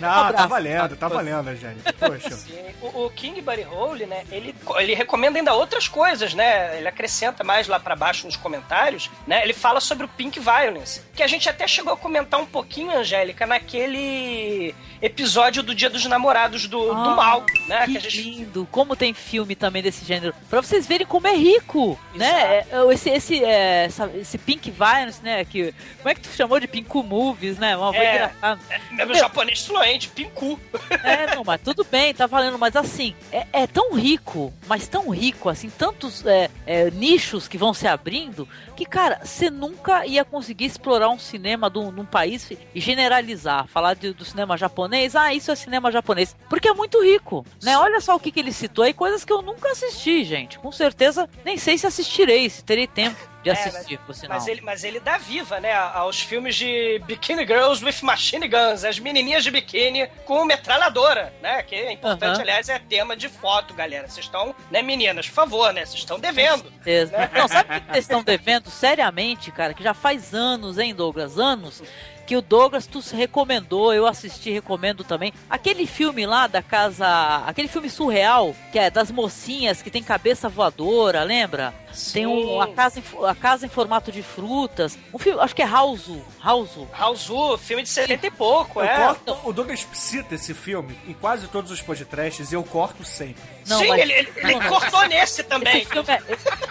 Não, 0.00 0.32
tá 0.32 0.46
valendo, 0.46 0.96
tá 0.96 1.08
valendo, 1.08 1.48
Angélica. 1.48 1.92
Poxa. 1.92 2.30
Sim, 2.36 2.64
o, 2.82 3.06
o 3.06 3.10
King 3.10 3.40
Buddy 3.40 3.64
Hole, 3.64 4.06
né, 4.06 4.24
ele, 4.30 4.54
ele 4.76 4.94
recomenda 4.94 5.38
ainda 5.38 5.54
outras 5.54 5.88
coisas, 5.88 6.34
né? 6.34 6.78
Ele 6.78 6.88
acrescenta 6.88 7.42
mais 7.42 7.66
lá 7.68 7.80
pra 7.80 7.96
baixo 7.96 8.26
nos 8.26 8.36
comentários, 8.36 9.10
né? 9.26 9.42
Ele 9.42 9.52
fala 9.52 9.80
sobre 9.80 10.04
o 10.04 10.08
Pink 10.08 10.38
Violence, 10.38 11.02
que 11.14 11.22
a 11.22 11.26
gente 11.26 11.48
até 11.48 11.66
chegou 11.66 11.92
a 11.92 11.96
comentar 11.96 12.40
um 12.40 12.46
pouquinho, 12.46 12.96
Angélica, 12.96 13.46
naquele 13.46 14.74
episódio 15.02 15.62
do 15.62 15.74
Dia 15.74 15.88
dos 15.90 16.04
Namorados 16.06 16.66
do, 16.66 16.78
do 16.86 16.92
Ah, 16.92 17.14
Mal, 17.16 17.46
né? 17.66 17.86
Que 17.86 17.94
Que 17.94 18.00
gente 18.00 18.22
lindo! 18.22 18.68
Como 18.70 18.94
tem 18.96 19.14
filme 19.14 19.54
também 19.54 19.82
desse 19.82 20.04
gênero. 20.04 20.34
Pra 20.48 20.60
vocês 20.62 20.86
verem 20.86 21.06
como 21.06 21.26
é 21.26 21.34
rico, 21.34 21.98
né? 22.14 22.26
É, 22.30 22.66
é, 22.70 22.92
Esse, 22.92 23.10
esse, 23.10 23.44
é, 23.44 23.84
essa- 23.84 24.10
esse 24.14 24.36
Pink 24.38 24.70
Violence, 24.70 25.22
né? 25.22 25.44
Que, 25.44 25.74
como 25.98 26.08
é 26.08 26.14
que 26.14 26.20
tu 26.20 26.28
chamou 26.36 26.58
de 26.60 26.66
Pinku 26.68 27.02
Movies, 27.02 27.58
né? 27.58 27.76
Uma 27.76 27.94
É. 27.96 28.14
engraçada. 28.14 28.60
é 28.98 29.04
meu 29.06 29.14
japonês 29.14 29.64
fluente, 29.66 30.08
Pinku. 30.08 30.58
É, 31.02 31.34
não, 31.34 31.42
mas 31.44 31.60
tudo 31.62 31.84
bem, 31.84 32.12
tá 32.12 32.26
valendo. 32.26 32.58
Mas 32.58 32.76
assim, 32.76 33.14
é, 33.32 33.46
é 33.52 33.66
tão 33.66 33.94
rico, 33.94 34.52
mas 34.68 34.86
tão 34.86 35.08
rico, 35.10 35.48
assim, 35.48 35.70
tantos 35.70 36.24
é, 36.26 36.50
é, 36.66 36.90
nichos 36.90 37.48
que 37.48 37.56
vão 37.56 37.72
se 37.72 37.86
abrindo, 37.86 38.46
que, 38.76 38.84
cara, 38.84 39.20
você 39.24 39.48
nunca 39.50 40.04
ia 40.06 40.24
conseguir 40.24 40.66
explorar 40.66 41.08
um 41.08 41.18
cinema 41.18 41.70
de 41.70 41.78
um, 41.78 41.92
de 41.92 42.00
um 42.00 42.04
país 42.04 42.50
e 42.74 42.80
generalizar. 42.80 43.66
Falar 43.68 43.94
de- 43.94 44.12
do 44.12 44.24
cinema 44.24 44.56
japonês, 44.58 44.89
ah, 45.14 45.32
isso 45.34 45.50
é 45.50 45.56
cinema 45.56 45.90
japonês. 45.92 46.36
Porque 46.48 46.68
é 46.68 46.72
muito 46.74 47.02
rico, 47.02 47.44
né? 47.62 47.76
Olha 47.78 48.00
só 48.00 48.16
o 48.16 48.20
que, 48.20 48.30
que 48.32 48.40
ele 48.40 48.52
citou 48.52 48.84
aí, 48.84 48.92
coisas 48.92 49.24
que 49.24 49.32
eu 49.32 49.42
nunca 49.42 49.70
assisti, 49.70 50.24
gente. 50.24 50.58
Com 50.58 50.72
certeza, 50.72 51.28
nem 51.44 51.56
sei 51.56 51.78
se 51.78 51.86
assistirei, 51.86 52.48
se 52.50 52.64
terei 52.64 52.86
tempo 52.86 53.30
de 53.42 53.48
É, 53.48 53.52
assistir, 53.52 53.98
por 54.00 54.14
sinal. 54.14 54.36
Mas 54.38 54.46
ele, 54.48 54.60
mas 54.60 54.84
ele 54.84 55.00
dá 55.00 55.16
viva, 55.16 55.58
né, 55.60 55.72
aos 55.72 56.20
filmes 56.20 56.54
de 56.56 57.00
Bikini 57.06 57.46
Girls 57.46 57.82
with 57.82 57.96
Machine 58.02 58.46
Guns, 58.46 58.84
as 58.84 58.98
menininhas 58.98 59.42
de 59.42 59.50
biquíni 59.50 60.06
com 60.26 60.44
metralhadora, 60.44 61.32
né? 61.40 61.62
Que 61.62 61.74
é 61.74 61.92
importante, 61.92 62.34
Aham. 62.34 62.42
aliás, 62.42 62.68
é 62.68 62.78
tema 62.78 63.16
de 63.16 63.30
foto, 63.30 63.72
galera. 63.72 64.06
Vocês 64.08 64.26
estão, 64.26 64.54
né, 64.70 64.82
meninas, 64.82 65.26
por 65.26 65.34
favor, 65.34 65.72
né? 65.72 65.86
Vocês 65.86 66.00
estão 66.00 66.20
devendo. 66.20 66.64
certeza. 66.64 67.30
Não, 67.32 67.48
sabe 67.48 67.76
o 67.76 67.80
que 67.80 67.86
vocês 67.92 68.04
estão 68.04 68.22
devendo 68.22 68.68
seriamente, 68.70 69.50
cara? 69.50 69.72
Que 69.72 69.82
já 69.82 69.94
faz 69.94 70.34
anos, 70.34 70.78
hein, 70.78 70.94
Douglas? 70.94 71.38
Anos 71.38 71.82
que 72.30 72.36
o 72.36 72.40
Douglas 72.40 72.86
tu 72.86 73.00
recomendou, 73.12 73.92
eu 73.92 74.06
assisti, 74.06 74.52
recomendo 74.52 75.02
também. 75.02 75.32
Aquele 75.50 75.84
filme 75.84 76.24
lá 76.24 76.46
da 76.46 76.62
casa. 76.62 77.04
Aquele 77.44 77.66
filme 77.66 77.90
surreal, 77.90 78.54
que 78.70 78.78
é 78.78 78.88
das 78.88 79.10
mocinhas 79.10 79.82
que 79.82 79.90
tem 79.90 80.00
cabeça 80.00 80.48
voadora, 80.48 81.24
lembra? 81.24 81.74
Tem 82.12 82.26
um, 82.26 82.60
a, 82.60 82.68
casa 82.68 82.98
em, 83.00 83.24
a 83.26 83.34
casa 83.34 83.66
em 83.66 83.68
formato 83.68 84.10
de 84.12 84.22
frutas. 84.22 84.98
Um 85.12 85.18
filme, 85.18 85.40
acho 85.40 85.54
que 85.54 85.62
é 85.62 85.66
House. 85.66 86.08
House. 86.42 86.70
Raulzu, 86.92 87.58
filme 87.58 87.82
de 87.82 87.88
70 87.88 88.26
e 88.26 88.30
pouco, 88.30 88.80
Eu 88.80 88.84
é. 88.86 88.96
corto, 88.96 89.38
o 89.44 89.52
Douglas 89.52 89.86
cita 89.92 90.34
esse 90.34 90.54
filme 90.54 90.96
em 91.06 91.12
quase 91.12 91.48
todos 91.48 91.70
os 91.70 91.80
podcasts 91.80 92.52
e 92.52 92.54
eu 92.54 92.62
corto 92.62 93.04
sempre. 93.04 93.42
Não, 93.66 93.78
Sim, 93.80 93.88
mas- 93.88 94.00
ele, 94.00 94.12
ele- 94.12 94.32
ele 94.36 94.52
não, 94.54 94.60
não. 94.60 94.68
cortou 94.68 95.06
nesse 95.08 95.42
também. 95.42 95.82
Esse 95.82 95.90
filme 95.90 96.08
é... 96.10 96.22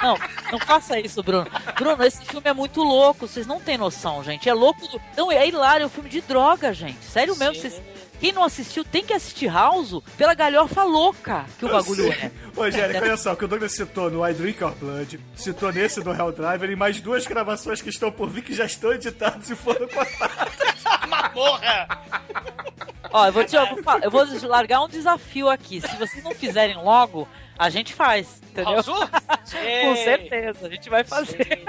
Não, 0.02 0.18
não 0.52 0.60
faça 0.60 1.00
isso, 1.00 1.22
Bruno. 1.22 1.48
Bruno, 1.76 2.04
esse 2.04 2.24
filme 2.26 2.50
é 2.50 2.54
muito 2.54 2.82
louco. 2.82 3.28
Vocês 3.28 3.46
não 3.46 3.60
têm 3.60 3.78
noção, 3.78 4.24
gente. 4.24 4.50
É 4.50 4.54
louco. 4.54 4.86
do- 4.88 5.02
Não, 5.16 5.32
é 5.32 5.48
hilário. 5.48 5.84
É 5.84 5.86
um 5.86 5.90
filme 5.90 6.10
de 6.10 6.22
droga, 6.22 6.74
gente. 6.74 7.04
Sério 7.06 7.36
mesmo. 7.36 7.56
Sim. 7.56 7.62
Vocês... 7.70 7.82
Quem 8.20 8.32
não 8.34 8.44
assistiu 8.44 8.84
tem 8.84 9.04
que 9.04 9.14
assistir 9.14 9.48
House 9.48 10.02
pela 10.18 10.34
galhofa 10.34 10.84
louca 10.84 11.46
que 11.58 11.66
o 11.66 11.70
Eu 11.70 11.74
bagulho 11.74 12.04
sei. 12.04 12.12
é. 12.12 12.32
Ô, 12.56 12.70
Jérico, 12.70 13.04
olha 13.04 13.18
só, 13.18 13.36
que 13.36 13.46
o 13.46 13.48
Douglas 13.48 13.72
citou 13.74 14.12
no 14.12 14.28
I 14.28 14.34
Drink 14.34 14.62
Your 14.62 14.76
Blood, 14.76 15.20
citou 15.36 15.72
nesse 15.72 16.02
do 16.02 16.12
Helldriver 16.12 16.70
e 16.70 16.76
mais 16.76 17.00
duas 17.00 17.26
gravações 17.26 17.82
que 17.82 17.90
estão 17.90 18.12
por 18.12 18.30
vir 18.30 18.44
que 18.44 18.54
já 18.54 18.66
estão 18.66 18.92
editadas 18.92 19.50
e 19.50 19.56
foram 19.56 19.88
cortadas. 19.88 20.54
Mamorra! 21.08 21.88
Ó, 23.12 23.26
eu 23.26 23.32
vou, 23.34 23.44
te, 23.44 23.56
eu, 23.56 23.66
vou, 23.66 24.00
eu 24.04 24.12
vou 24.12 24.26
largar 24.50 24.82
um 24.84 24.88
desafio 24.88 25.50
aqui. 25.50 25.82
Se 25.82 25.96
vocês 25.96 26.24
não 26.24 26.32
fizerem 26.36 26.76
logo, 26.76 27.28
a 27.60 27.70
gente 27.70 27.94
faz, 27.94 28.42
entendeu? 28.52 28.82
Raul? 28.82 29.10
Com 29.50 29.96
certeza, 29.98 30.68
a 30.68 30.70
gente 30.70 30.90
vai 30.90 31.04
fazer. 31.04 31.64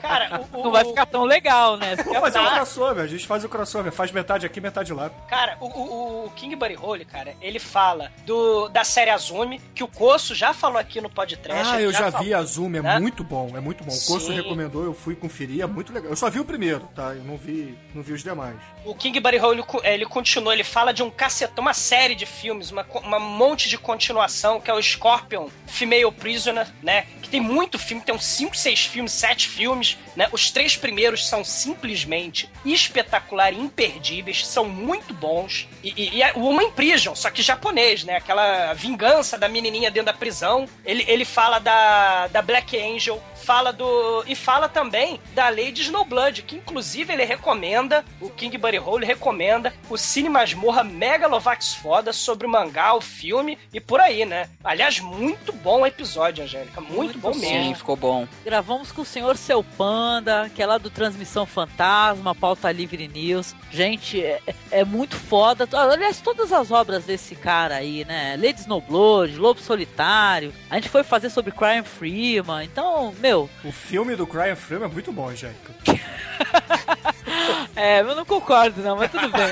Cara, 0.00 0.46
o, 0.52 0.60
o- 0.60 0.64
Não 0.64 0.70
vai 0.70 0.84
ficar 0.84 1.06
tão 1.06 1.24
legal, 1.24 1.76
né? 1.76 1.96
Vamos 1.96 2.20
fazer 2.20 2.38
um 2.38 2.50
crossover, 2.50 3.02
a 3.04 3.06
gente 3.08 3.26
faz 3.26 3.42
o 3.44 3.48
crossover, 3.48 3.90
faz 3.92 4.12
metade 4.12 4.46
aqui, 4.46 4.60
metade 4.60 4.92
lá. 4.92 5.10
Cara, 5.28 5.56
o, 5.60 5.66
o, 5.66 6.24
o 6.26 6.30
King 6.30 6.54
Buddy 6.54 6.74
Holly, 6.74 7.04
cara, 7.04 7.34
ele 7.42 7.58
fala 7.58 8.12
do, 8.24 8.68
da 8.68 8.84
série 8.84 9.10
Azumi, 9.10 9.60
que 9.74 9.82
o 9.82 9.88
Coço 9.88 10.34
já 10.34 10.54
falou 10.54 10.78
aqui 10.78 11.00
no 11.00 11.10
podcast. 11.10 11.74
Ah, 11.74 11.80
eu 11.80 11.90
já 11.92 12.12
falou, 12.12 12.26
vi 12.26 12.32
a 12.34 12.42
Zoom, 12.42 12.76
é 12.76 12.82
né? 12.82 12.98
muito 13.00 13.24
bom, 13.24 13.50
é 13.56 13.60
muito 13.60 13.82
bom. 13.82 13.92
O 13.92 14.06
Corso 14.06 14.26
Sim. 14.28 14.34
recomendou, 14.34 14.84
eu 14.84 14.94
fui 14.94 15.16
conferir, 15.16 15.62
é 15.62 15.66
muito 15.66 15.92
legal. 15.92 16.10
Eu 16.10 16.16
só 16.16 16.30
vi 16.30 16.38
o 16.38 16.44
primeiro, 16.44 16.88
tá? 16.94 17.14
Eu 17.14 17.24
não 17.24 17.36
vi, 17.36 17.76
não 17.92 18.02
vi 18.02 18.12
os 18.12 18.22
demais. 18.22 18.54
O 18.84 18.94
King 18.94 19.18
Buddy 19.18 19.38
Holly, 19.38 19.64
ele 19.82 20.06
continua, 20.06 20.52
ele 20.52 20.64
fala 20.64 20.92
de 20.92 21.02
um 21.02 21.10
cacetão, 21.10 21.62
uma 21.62 21.74
série 21.74 22.14
de 22.14 22.26
filmes, 22.26 22.70
uma, 22.70 22.86
uma 23.02 23.18
monte 23.18 23.68
de 23.68 23.76
continuação, 23.78 24.60
que 24.60 24.70
é 24.70 24.74
o 24.74 24.80
Scorpion 24.82 25.23
Female 25.66 26.12
Prisoner, 26.12 26.66
né? 26.82 27.06
Que 27.22 27.28
tem 27.28 27.40
muito 27.40 27.78
filme, 27.78 28.02
tem 28.02 28.14
uns 28.14 28.24
5, 28.24 28.56
6 28.56 28.86
filmes, 28.86 29.12
7 29.12 29.48
filmes, 29.48 29.98
né? 30.16 30.28
Os 30.32 30.50
três 30.50 30.76
primeiros 30.76 31.26
são 31.26 31.44
simplesmente 31.44 32.48
espetacular 32.64 33.52
e 33.52 33.58
imperdíveis, 33.58 34.46
são 34.46 34.68
muito 34.68 35.12
bons. 35.14 35.68
E, 35.84 35.92
e, 35.96 36.16
e 36.16 36.22
é 36.22 36.32
o 36.34 36.40
Woman 36.40 36.70
Prison, 36.70 37.14
só 37.14 37.30
que 37.30 37.42
japonês, 37.42 38.04
né? 38.04 38.16
Aquela 38.16 38.72
vingança 38.72 39.36
da 39.36 39.48
menininha 39.48 39.90
dentro 39.90 40.06
da 40.06 40.18
prisão. 40.18 40.66
Ele, 40.84 41.04
ele 41.06 41.24
fala 41.24 41.58
da, 41.58 42.26
da 42.28 42.40
Black 42.40 42.76
Angel, 42.76 43.22
fala 43.44 43.72
do. 43.72 44.24
E 44.26 44.34
fala 44.34 44.68
também 44.68 45.20
da 45.34 45.50
Lady 45.50 45.82
Snowblood, 45.82 46.42
que 46.42 46.56
inclusive 46.56 47.12
ele 47.12 47.24
recomenda, 47.24 48.04
o 48.20 48.30
King 48.30 48.56
Buddy 48.56 48.78
Hole 48.78 49.04
recomenda 49.04 49.74
o 49.90 49.98
Cine 49.98 50.30
Masmorra 50.30 50.82
Megalovax 50.82 51.74
foda 51.74 52.12
sobre 52.12 52.46
o 52.46 52.50
mangá, 52.50 52.94
o 52.94 53.00
filme 53.00 53.58
e 53.72 53.80
por 53.80 54.00
aí, 54.00 54.24
né? 54.24 54.48
Aliás, 54.62 55.00
muito 55.00 55.52
bom 55.52 55.82
o 55.82 55.86
episódio, 55.86 56.44
Angélica. 56.44 56.80
Muito, 56.80 56.96
Muito 56.96 57.18
bom 57.18 57.32
bom. 57.32 57.38
mesmo. 57.38 57.64
Sim, 57.64 57.74
ficou 57.74 57.96
bom. 57.96 58.26
Gravamos 58.44 58.90
com 58.90 59.02
o 59.02 59.04
senhor 59.04 59.36
Seu 59.36 59.62
Panda, 59.62 60.50
que 60.54 60.62
é 60.62 60.66
lá 60.66 60.78
do 60.78 60.90
Transmissão 60.90 61.44
Fantasma, 61.44 62.34
Pauta 62.34 62.70
Livre 62.72 63.06
News. 63.08 63.54
Gente, 63.70 64.22
é, 64.22 64.40
é 64.70 64.84
muito 64.84 65.16
foda. 65.16 65.66
Aliás, 65.76 66.20
todas 66.20 66.52
as 66.52 66.70
obras 66.70 67.04
desse 67.04 67.34
cara 67.34 67.76
aí, 67.76 68.04
né? 68.04 68.36
Lady 68.36 68.60
Snowblood, 68.60 69.36
Lobo 69.36 69.60
Solitário. 69.60 70.52
A 70.70 70.76
gente 70.76 70.88
foi 70.88 71.02
fazer 71.02 71.30
sobre 71.30 71.50
Crime 71.52 71.82
Freeman. 71.82 72.64
Então, 72.64 73.12
meu, 73.18 73.48
O 73.64 73.72
filme 73.72 74.14
do 74.16 74.26
Crime 74.26 74.54
Frame 74.56 74.84
é 74.84 74.88
muito 74.88 75.10
bom, 75.12 75.28
Angélica. 75.28 75.74
é, 77.76 78.00
eu 78.00 78.14
não 78.14 78.24
concordo 78.24 78.80
não, 78.82 78.96
mas 78.96 79.10
tudo 79.10 79.28
bem. 79.28 79.42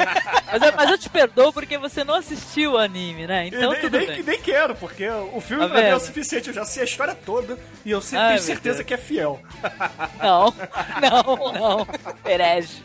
Mas, 0.50 0.62
eu- 0.62 0.72
mas 0.76 0.90
eu 0.90 0.98
te 0.98 1.08
perdoo 1.08 1.52
porque 1.52 1.76
você 1.78 2.04
não 2.04 2.14
assistiu 2.14 2.72
o 2.72 2.78
anime, 2.78 3.26
né? 3.26 3.46
Então 3.48 3.72
nem, 3.72 3.80
tudo 3.80 3.98
nem, 3.98 4.06
bem. 4.06 4.22
nem 4.22 4.40
quero, 4.40 4.74
porque 4.74 5.08
o 5.08 5.40
filme 5.40 5.62
Tá 5.64 5.68
pra 5.70 5.80
mim 5.82 5.88
é 5.88 5.94
o 5.96 6.00
suficiente. 6.00 6.48
Eu 6.48 6.54
já 6.54 6.64
sei 6.64 6.82
a 6.82 6.84
história 6.86 7.14
toda 7.14 7.58
e 7.84 7.90
eu 7.90 8.00
sei, 8.00 8.18
Ai, 8.18 8.28
tenho 8.34 8.40
certeza 8.42 8.76
Deus. 8.78 8.86
que 8.86 8.94
é 8.94 8.98
fiel. 8.98 9.40
Não, 10.22 10.54
não, 11.02 11.52
não. 11.52 11.86
Herege. 12.24 12.82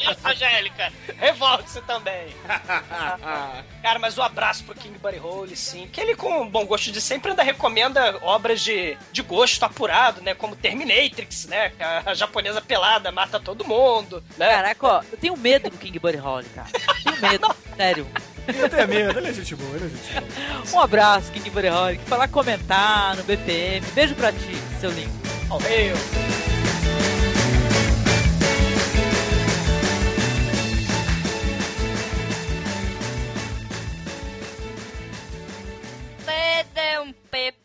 Isso, 0.00 0.28
Angélica! 0.28 0.92
Revolte-se 1.16 1.80
também! 1.82 2.28
Cara, 3.82 3.98
mas 3.98 4.18
um 4.18 4.22
abraço 4.22 4.64
pro 4.64 4.74
King 4.74 4.98
Buddy 4.98 5.18
Hole, 5.18 5.56
sim. 5.56 5.88
Que 5.92 6.00
ele, 6.00 6.16
com 6.16 6.48
bom 6.48 6.64
gosto 6.66 6.90
de 6.90 7.00
sempre, 7.00 7.30
ainda 7.30 7.42
recomenda 7.42 8.18
obras 8.22 8.60
de, 8.60 8.96
de 9.12 9.22
gosto 9.22 9.62
apurado, 9.62 10.20
né? 10.22 10.34
Como 10.34 10.56
Terminatrix, 10.56 11.46
né? 11.46 11.72
A, 11.78 12.10
a 12.10 12.14
japonesa 12.14 12.60
pelada 12.60 13.12
mata 13.12 13.38
todo 13.38 13.64
mundo, 13.64 14.22
né? 14.36 14.48
Caraca, 14.48 14.86
ó, 14.86 15.02
eu 15.10 15.18
tenho 15.18 15.36
medo 15.36 15.70
do 15.70 15.78
King 15.78 15.98
Buddy 15.98 16.18
Holly, 16.18 16.48
cara. 16.54 16.68
Tenho 17.02 17.20
medo, 17.20 17.56
sério. 17.76 18.06
Eu 18.46 18.68
tenho 18.68 18.88
medo, 18.88 19.18
ele 19.18 19.28
é 19.28 19.32
gente 19.32 19.54
boa, 19.54 19.76
ele 19.76 19.86
é 19.86 19.88
gente 19.88 20.20
boa. 20.20 20.74
Um 20.74 20.80
abraço, 20.80 21.32
King 21.32 21.48
Buddy 21.50 21.68
Holly. 21.68 21.98
Que 21.98 22.04
falar 22.04 22.28
comentar 22.28 23.16
no 23.16 23.24
BPM. 23.24 23.86
Beijo 23.92 24.14
pra 24.14 24.32
ti, 24.32 24.56
seu 24.80 24.90
lindo. 24.90 25.12
Valeu! 25.48 26.53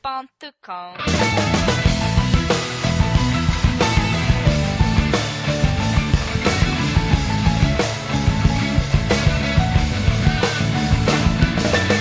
cd1p.com 0.09 0.93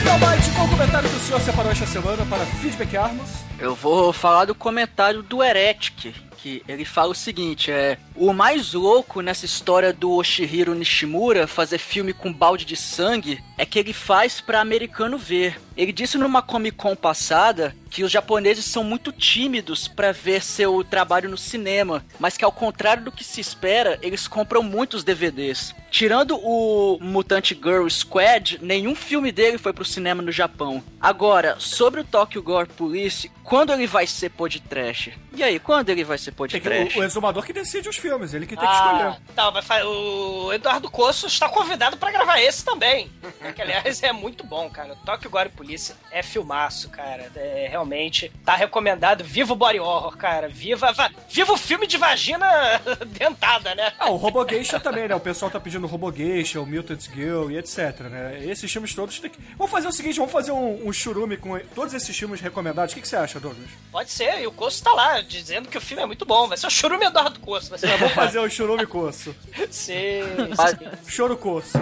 E 0.05 0.09
Almighty, 0.09 0.51
qual 0.57 0.69
comentário 0.69 1.11
que 1.11 1.17
o 1.17 1.21
senhor 1.21 1.41
separou 1.41 1.71
esta 1.71 1.87
semana 1.87 2.25
para 2.25 2.47
feedbackarmos? 2.47 3.29
Eu 3.59 3.75
vou 3.75 4.13
falar 4.13 4.47
do 4.47 4.55
comentário 4.55 5.23
do 5.23 5.43
Heretic, 5.43 6.15
que 6.39 6.63
ele 6.67 6.87
fala 6.87 7.13
o 7.13 7.15
seguinte, 7.15 7.71
é... 7.71 7.99
O 8.21 8.33
mais 8.33 8.73
louco 8.73 9.21
nessa 9.21 9.47
história 9.47 9.93
do 9.93 10.11
Oshihiro 10.11 10.75
Nishimura 10.75 11.47
fazer 11.47 11.79
filme 11.79 12.13
com 12.13 12.33
balde 12.33 12.65
de 12.65 12.75
sangue 12.75 13.41
é 13.57 13.65
que 13.65 13.79
ele 13.79 13.93
faz 13.93 14.41
pra 14.41 14.61
americano 14.61 15.17
ver. 15.17 15.61
Ele 15.77 15.93
disse 15.93 16.19
numa 16.19 16.43
Comic 16.43 16.77
Con 16.77 16.97
passada 16.97 17.73
que 17.89 18.03
os 18.03 18.11
japoneses 18.11 18.65
são 18.65 18.83
muito 18.83 19.13
tímidos 19.13 19.87
pra 19.87 20.13
ver 20.13 20.43
seu 20.43 20.83
trabalho 20.85 21.31
no 21.31 21.37
cinema, 21.37 22.05
mas 22.19 22.37
que 22.37 22.45
ao 22.45 22.53
contrário 22.53 23.05
do 23.05 23.13
que 23.13 23.25
se 23.25 23.41
espera, 23.41 23.99
eles 24.03 24.27
compram 24.27 24.63
muitos 24.63 25.05
DVDs. 25.05 25.75
Tirando 25.91 26.37
o 26.37 26.99
Mutant 27.01 27.53
Girl 27.55 27.89
Squad, 27.89 28.59
nenhum 28.61 28.95
filme 28.95 29.33
dele 29.33 29.57
foi 29.57 29.73
pro 29.73 29.85
cinema 29.85 30.21
no 30.21 30.31
Japão. 30.31 30.83
Agora, 31.01 31.57
sobre 31.59 32.01
o 32.01 32.05
Tokyo 32.05 32.43
Gore 32.43 32.69
Police, 32.69 33.31
quando 33.43 33.73
ele 33.73 33.87
vai 33.87 34.07
ser 34.07 34.31
pod 34.31 34.61
trash? 34.61 35.11
E 35.33 35.43
aí, 35.43 35.59
quando 35.59 35.89
ele 35.89 36.05
vai 36.05 36.19
ser 36.19 36.33
pod 36.33 36.61
trash? 36.61 36.97
o, 36.97 36.99
o 36.99 37.05
exumador 37.05 37.45
que 37.45 37.53
decide 37.53 37.89
os 37.89 37.97
filmes, 37.97 38.08
ele 38.35 38.47
que 38.47 38.57
tem 38.57 38.67
que 38.69 38.75
Ah, 38.75 39.17
escolher. 39.19 39.35
tá, 39.35 39.63
fa- 39.63 39.85
o 39.85 40.53
Eduardo 40.53 40.91
Coço 40.91 41.27
está 41.27 41.49
convidado 41.49 41.97
pra 41.97 42.11
gravar 42.11 42.41
esse 42.41 42.65
também. 42.65 43.11
que, 43.55 43.63
aliás, 43.63 44.03
é 44.03 44.13
muito 44.13 44.45
bom, 44.45 44.69
cara. 44.71 44.97
Tokyo 45.05 45.31
Gore 45.31 45.49
Polícia 45.51 45.95
é 46.11 46.23
filmaço, 46.23 46.89
cara. 46.91 47.31
É, 47.37 47.67
realmente, 47.71 48.33
tá 48.45 48.55
recomendado. 48.57 49.23
Viva 49.25 49.53
o 49.53 49.57
body 49.57 49.79
horror, 49.81 50.17
cara. 50.17 50.49
Viva, 50.49 50.93
va- 50.93 51.11
viva 51.29 51.53
o 51.53 51.57
filme 51.57 51.87
de 51.87 51.97
vagina 51.97 52.47
dentada, 53.07 53.75
né? 53.75 53.93
Ah, 53.99 54.11
o 54.11 54.17
Robogeisha 54.17 54.81
também, 54.81 55.07
né? 55.09 55.15
O 55.15 55.21
pessoal 55.21 55.51
tá 55.51 55.61
pedindo 55.61 55.87
Robogeisha, 55.87 56.61
o 56.61 56.67
Mutant 56.67 57.03
Girl 57.15 57.51
e 57.51 57.59
etc, 57.59 58.01
né? 58.11 58.41
Esses 58.45 58.71
filmes 58.73 58.95
todos 58.95 59.19
tem 59.21 59.31
que... 59.31 59.39
Vamos 59.57 59.71
fazer 59.71 59.89
o 59.89 59.93
seguinte, 59.93 60.17
vamos 60.19 60.33
fazer 60.33 60.53
um, 60.53 60.87
um 60.89 60.93
churume 60.93 61.37
com 61.37 61.59
todos 61.75 61.95
esses 61.95 62.17
filmes 62.17 62.41
recomendados. 62.41 62.93
O 62.93 62.95
que, 62.97 63.03
que 63.03 63.09
você 63.09 63.17
acha, 63.17 63.39
Douglas? 63.41 63.69
Pode 63.93 64.11
ser, 64.11 64.41
e 64.41 64.47
o 64.47 64.53
Coço 64.53 64.83
tá 64.83 64.93
lá, 64.93 65.21
dizendo 65.21 65.69
que 65.69 65.77
o 65.79 65.81
filme 65.81 66.03
é 66.03 66.07
muito 66.07 66.25
bom. 66.25 66.47
Vai 66.49 66.57
ser 66.57 66.67
o 66.67 66.71
Churume 66.71 67.05
Eduardo 67.07 67.39
Coço. 67.41 67.71
Vai 67.71 67.79
ser 67.79 67.89
Vamos 67.99 68.15
fazer 68.15 68.39
o 68.39 68.49
churume 68.49 68.87
coço. 68.87 69.35
Sim, 69.71 70.21
Mas-. 70.57 70.77
Choro 71.07 71.37
coço. 71.37 71.79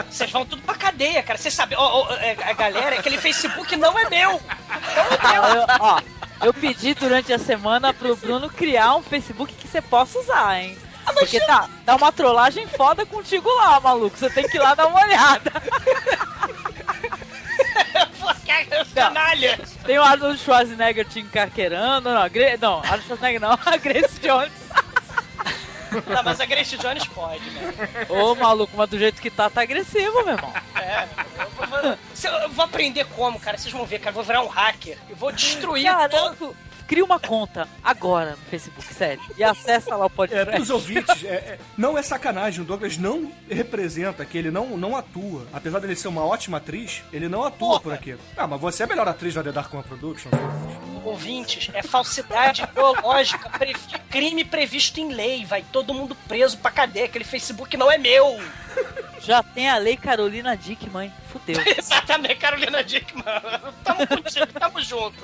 Vocês 0.10 0.32
vão 0.32 0.46
tudo 0.46 0.62
pra 0.62 0.76
cadeia, 0.76 1.22
cara. 1.22 1.38
Vocês 1.38 1.54
sabem, 1.54 1.78
oh, 1.78 2.02
oh, 2.02 2.08
a 2.14 2.54
galera, 2.54 3.00
aquele 3.00 3.18
Facebook 3.18 3.76
não 3.76 3.98
é 4.00 4.10
meu. 4.10 4.32
Não 4.32 5.30
é 5.30 5.34
meu. 5.34 5.44
Eu, 5.44 5.66
ó, 5.80 6.02
eu 6.46 6.54
pedi 6.54 6.94
durante 6.94 7.34
a 7.34 7.40
semana 7.40 7.94
pro 7.94 8.16
Bruno 8.16 8.50
criar 8.50 8.96
um 8.96 9.04
Facebook 9.04 9.54
que 9.54 9.68
você 9.68 9.82
possa 9.82 10.20
usar, 10.20 10.60
hein? 10.60 10.78
Porque 11.14 11.40
tá, 11.42 11.70
dá 11.86 11.96
uma 11.96 12.12
trollagem 12.12 12.68
foda 12.68 13.06
contigo 13.06 13.48
lá, 13.58 13.80
maluco. 13.80 14.18
Você 14.18 14.30
tem 14.30 14.48
que 14.48 14.58
ir 14.58 14.60
lá 14.60 14.74
dar 14.74 14.88
uma 14.88 15.02
olhada. 15.02 15.52
Canalha! 18.94 19.60
Tem 19.86 19.98
o 20.00 20.04
Arnold 20.04 20.40
Schwarzenegger 20.40 21.06
te 21.06 21.20
encarqueirando. 21.20 22.12
Não, 22.12 22.30
Gre... 22.30 22.58
não, 22.58 22.80
Arnold 22.80 23.04
Schwarzenegger 23.06 23.42
não, 23.42 23.52
a 23.66 23.78
Grace 23.78 24.20
Jones. 24.20 24.52
Não, 26.08 26.24
mas 26.24 26.42
a 26.42 26.46
Grace 26.46 26.78
Jones 26.78 27.06
pode, 27.08 27.50
né? 27.52 27.74
Ô, 28.10 28.36
maluco, 28.36 28.74
mas 28.76 28.90
do 28.90 28.98
jeito 28.98 29.22
que 29.22 29.30
tá, 29.30 29.50
tá 29.50 29.62
agressivo, 29.62 30.24
meu 30.26 30.36
irmão. 30.36 30.54
É, 30.76 31.08
eu 31.40 31.68
vou, 31.68 32.40
eu 32.42 32.50
vou 32.50 32.66
aprender 32.66 33.06
como, 33.16 33.40
cara. 33.40 33.58
Vocês 33.58 33.74
vão 33.74 33.86
ver, 33.86 34.00
cara. 34.00 34.10
Eu 34.10 34.16
vou 34.16 34.24
virar 34.24 34.42
um 34.42 34.48
hacker. 34.48 34.98
Eu 35.10 35.16
vou 35.16 35.32
destruir 35.32 35.86
Cara, 35.86 36.10
todo 36.10 36.56
cria 36.88 37.04
uma 37.04 37.20
conta 37.20 37.68
agora 37.84 38.32
no 38.32 38.38
Facebook, 38.50 38.94
sério. 38.94 39.22
E 39.38 39.44
acessa 39.44 39.96
lá 39.96 40.06
o 40.06 40.10
podcast. 40.10 40.50
É, 40.50 40.56
pros 40.56 40.70
ouvintes, 40.70 41.24
é, 41.24 41.28
é, 41.28 41.60
não 41.78 41.98
é 41.98 42.02
sacanagem. 42.02 42.62
O 42.62 42.66
Douglas 42.66 42.98
não 42.98 43.32
representa 43.50 44.26
que 44.26 44.38
ele 44.38 44.52
não, 44.52 44.78
não 44.78 44.96
atua. 44.96 45.46
Apesar 45.54 45.80
dele 45.80 45.96
ser 45.96 46.08
uma 46.08 46.26
ótima 46.26 46.58
atriz, 46.58 47.04
ele 47.12 47.28
não 47.28 47.44
atua 47.44 47.68
Porra. 47.68 47.80
por 47.82 47.94
aqui. 47.94 48.16
Ah, 48.38 48.48
mas 48.48 48.60
você 48.60 48.84
é 48.84 48.86
a 48.86 48.90
melhor 48.90 49.08
atriz 49.08 49.34
da 49.34 49.44
The 49.44 49.52
Dark 49.52 49.74
One 49.74 49.84
Productions. 49.84 50.34
Ouvintes, 51.04 51.70
é 51.74 51.84
falsidade 51.84 52.64
ideológica, 52.64 53.50
previ 53.50 53.80
crime 54.10 54.44
previsto 54.44 55.00
em 55.00 55.14
lei. 55.14 55.46
Vai 55.46 55.64
todo 55.72 55.94
mundo 55.94 56.16
preso 56.28 56.58
pra 56.58 56.72
cadeia. 56.72 57.06
Aquele 57.06 57.26
Facebook 57.26 57.76
não 57.78 57.92
é 57.92 57.98
meu. 57.98 58.40
Já 59.22 59.44
tem 59.44 59.70
a 59.70 59.78
lei 59.78 59.98
Carolina 59.98 60.56
Dickman. 60.56 61.12
Fudeu. 61.36 61.62
Exatamente, 61.78 62.36
Carolina 62.36 62.84
Dickman. 62.84 63.24
Tamo 63.84 64.08
contigo, 64.08 64.48
tamo 64.58 64.82
junto. 64.82 65.24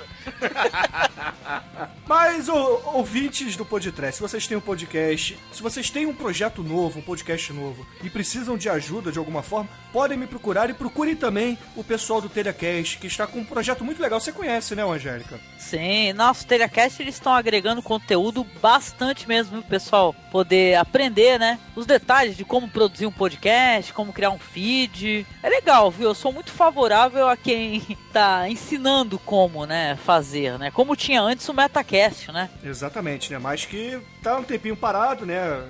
Mas, 2.06 2.50
ouvintes 2.50 3.56
do 3.56 3.66
podcast, 3.66 4.16
se 4.16 4.22
vocês 4.22 4.46
têm 4.46 4.58
um 4.58 4.62
podcast, 4.62 5.38
se 5.52 5.64
vocês 5.64 5.90
têm 5.90 6.06
um 6.06 6.14
projeto 6.14 6.62
novo, 6.62 7.00
um 7.00 7.02
podcast 7.02 7.54
novo, 7.54 7.86
e 8.04 8.10
precisam 8.10 8.58
de 8.58 8.68
ajuda 8.68 9.12
de 9.12 9.20
alguma 9.20 9.42
forma, 9.42 9.70
podem 9.94 10.18
me 10.18 10.28
procurar 10.28 10.70
e 10.70 10.74
procurem 10.74 11.16
também 11.16 11.58
o 11.76 11.84
pessoal 11.84 12.20
do 12.20 12.28
Telecast, 12.28 12.98
que 12.98 13.08
está 13.08 13.26
com 13.26 13.40
um 13.40 13.46
projeto 13.46 13.84
muito 13.84 14.02
legal. 14.02 14.20
Você 14.20 14.32
conhece, 14.32 14.76
né, 14.76 14.84
Angélica? 14.84 15.40
Sim, 15.58 16.12
nosso 16.14 16.46
Telecast 16.46 17.02
eles 17.02 17.16
estão 17.16 17.34
agregando 17.34 17.82
conteúdo 17.82 18.46
bastante 18.62 19.28
mesmo, 19.28 19.54
viu, 19.54 19.64
pessoal? 19.64 20.14
Poder 20.32 20.76
aprender, 20.76 21.40
né? 21.40 21.60
Os 21.76 21.86
detalhes 21.86 22.36
de 22.36 22.44
como 22.44 22.68
produzir 22.68 23.06
um 23.06 23.12
podcast, 23.12 23.94
como 23.94 24.12
criar 24.12 24.32
um 24.32 24.40
feed. 24.40 25.26
É 25.42 25.50
legal, 25.50 25.90
viu? 25.90 26.01
Eu 26.04 26.16
sou 26.16 26.32
muito 26.32 26.52
favorável 26.52 27.28
a 27.28 27.38
quem 27.38 27.98
tá 28.12 28.50
ensinando 28.50 29.20
como, 29.20 29.66
né, 29.66 29.98
fazer, 30.04 30.58
né? 30.58 30.72
Como 30.72 30.96
tinha 30.96 31.22
antes 31.22 31.48
o 31.48 31.54
Metacast, 31.54 32.32
né? 32.32 32.50
Exatamente, 32.64 33.32
né? 33.32 33.40
Mas 33.40 33.66
que 33.66 34.00
tá 34.22 34.38
um 34.38 34.44
tempinho 34.44 34.76
parado, 34.76 35.26
né? 35.26 35.64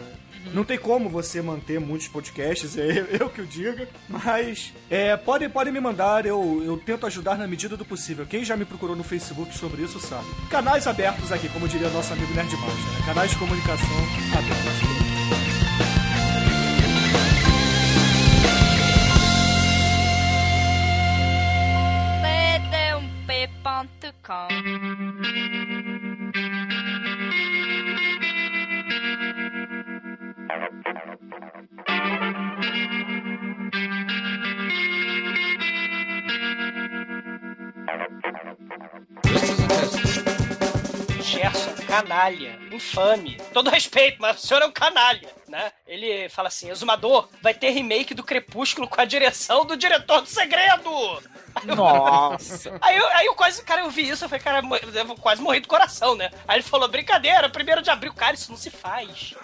Não 0.53 0.63
tem 0.63 0.77
como 0.77 1.07
você 1.07 1.41
manter 1.41 1.79
muitos 1.79 2.07
podcasts, 2.07 2.75
é 2.77 3.05
eu 3.19 3.29
que 3.29 3.41
o 3.41 3.45
diga. 3.45 3.87
Mas 4.09 4.73
é, 4.89 5.15
podem, 5.15 5.49
podem 5.49 5.71
me 5.71 5.79
mandar, 5.79 6.25
eu, 6.25 6.61
eu 6.65 6.77
tento 6.77 7.05
ajudar 7.05 7.37
na 7.37 7.47
medida 7.47 7.77
do 7.77 7.85
possível. 7.85 8.25
Quem 8.25 8.43
já 8.43 8.57
me 8.57 8.65
procurou 8.65 8.95
no 8.95 9.03
Facebook 9.03 9.55
sobre 9.55 9.83
isso 9.83 9.99
sabe. 9.99 10.25
Canais 10.49 10.87
abertos 10.87 11.31
aqui, 11.31 11.47
como 11.49 11.67
diria 11.67 11.89
nosso 11.89 12.11
amigo 12.13 12.33
Nerdmaster, 12.33 12.73
né? 12.73 13.05
Canais 13.05 13.31
de 13.31 13.37
comunicação 13.37 13.97
abertos. 14.35 15.00
Gerson, 41.23 41.73
canalha, 41.87 42.59
infame. 42.71 43.37
Todo 43.51 43.69
respeito, 43.71 44.17
mas 44.21 44.43
o 44.43 44.47
senhor 44.47 44.61
é 44.61 44.65
um 44.67 44.71
canalha, 44.71 45.27
né? 45.47 45.71
Ele 45.87 46.29
fala 46.29 46.49
assim: 46.49 46.69
Exumador, 46.69 47.29
vai 47.41 47.53
ter 47.55 47.71
remake 47.71 48.13
do 48.13 48.23
Crepúsculo 48.23 48.87
com 48.87 49.01
a 49.01 49.05
direção 49.05 49.65
do 49.65 49.75
diretor 49.75 50.21
do 50.21 50.27
segredo! 50.27 50.91
Nossa! 51.63 52.77
aí, 52.81 52.97
eu, 52.97 53.07
aí 53.09 53.25
eu 53.25 53.35
quase, 53.35 53.63
cara, 53.63 53.81
eu 53.81 53.89
vi 53.89 54.09
isso, 54.09 54.25
eu 54.25 54.29
falei, 54.29 54.43
cara, 54.43 54.61
eu 54.61 55.15
quase 55.15 55.41
morri 55.41 55.59
do 55.59 55.67
coração, 55.67 56.15
né? 56.15 56.31
Aí 56.47 56.57
ele 56.57 56.63
falou: 56.63 56.87
brincadeira, 56.87 57.49
primeiro 57.49 57.81
de 57.81 57.89
abril, 57.89 58.13
cara, 58.13 58.33
isso 58.33 58.51
não 58.51 58.57
se 58.57 58.69
faz. 58.69 59.35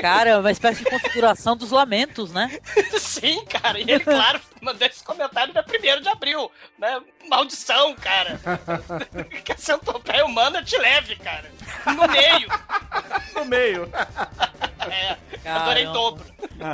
Cara, 0.00 0.30
é 0.30 0.38
uma 0.38 0.50
espécie 0.50 0.82
de 0.82 0.90
configuração 0.90 1.56
dos 1.56 1.70
lamentos, 1.70 2.32
né? 2.32 2.58
Sim, 2.98 3.44
cara. 3.44 3.78
E 3.78 3.82
ele, 3.82 4.04
claro, 4.04 4.40
mandou 4.60 4.86
esse 4.86 5.04
comentário 5.04 5.52
da 5.52 5.62
1 5.62 6.00
de 6.00 6.08
abril, 6.08 6.50
né? 6.78 7.00
Maldição, 7.28 7.94
cara. 7.94 8.40
que 9.44 9.52
a 9.52 9.58
centopeia 9.58 10.24
humana 10.24 10.62
te 10.62 10.76
leve, 10.78 11.16
cara. 11.16 11.50
No 11.86 12.08
meio. 12.08 12.48
No 13.34 13.44
meio. 13.44 13.90
É, 14.88 15.50
adorei 15.50 15.84
dobro. 15.86 16.24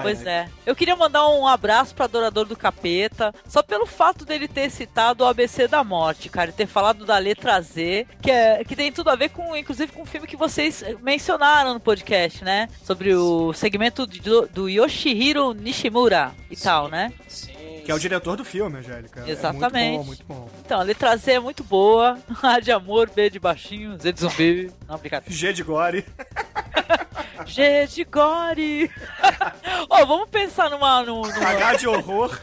pois 0.03 0.25
é. 0.27 0.49
Eu 0.65 0.75
queria 0.77 0.97
mandar 0.97 1.29
um 1.29 1.47
abraço 1.47 1.95
pra 1.95 2.05
Adorador 2.05 2.45
do 2.45 2.57
Capeta, 2.57 3.35
só 3.47 3.63
pelo 3.63 3.87
fato 3.87 4.25
dele 4.25 4.49
ter 4.49 4.71
citado 4.71 5.25
o 5.25 5.27
ABC 5.27 5.69
da 5.69 5.83
Morte, 5.83 6.29
cara, 6.29 6.51
e 6.51 6.53
ter 6.53 6.67
falado 6.67 7.05
da 7.05 7.19
letra 7.19 7.61
Z, 7.61 8.07
que, 8.21 8.31
é, 8.31 8.65
que 8.65 8.77
tem 8.77 8.93
tudo 8.93 9.11
a 9.11 9.17
ver 9.17 9.31
com, 9.31 9.57
inclusive, 9.57 9.93
com 9.93 10.03
o 10.03 10.07
filme 10.07 10.27
que 10.27 10.37
vocês 10.37 10.85
mencionaram 11.03 11.75
no 11.75 11.81
podcast, 11.81 12.45
né? 12.45 12.69
Sobre 12.83 13.15
o 13.15 13.53
segmento 13.53 14.07
do, 14.07 14.47
do 14.47 14.69
Yoshihiro 14.69 15.53
Nishimura 15.53 16.33
e 16.51 16.57
sim, 16.57 16.65
tal, 16.65 16.89
né? 16.89 17.13
Sim. 17.29 17.57
Que 17.85 17.93
é 17.93 17.95
o 17.95 18.01
diretor 18.01 18.37
do 18.37 18.45
filme, 18.45 18.79
Angélica. 18.79 19.23
Exatamente. 19.31 20.01
É 20.01 20.05
muito 20.05 20.25
bom, 20.25 20.35
muito 20.35 20.51
bom. 20.51 20.51
Então, 20.65 20.81
a 20.81 20.83
letra 20.83 21.17
Z 21.17 21.35
é 21.35 21.39
muito 21.39 21.63
boa. 21.63 22.19
A 22.43 22.59
de 22.59 22.73
amor, 22.73 23.09
B 23.09 23.31
de 23.31 23.39
baixinho, 23.39 23.97
Z 23.97 24.13
de 24.13 24.21
zumbi. 24.21 24.73
Não, 24.89 24.99
brincadeira. 24.99 25.33
G 25.33 25.53
de 25.53 25.63
gore. 25.63 26.05
G 27.45 27.87
de 27.87 28.05
gore. 28.05 28.91
Ó, 29.91 30.03
oh, 30.03 30.07
vamos 30.07 30.29
pensar 30.31 30.71
numa... 30.71 31.03
numa... 31.03 31.29
H 31.29 31.79
de 31.79 31.89
horror. 31.89 32.39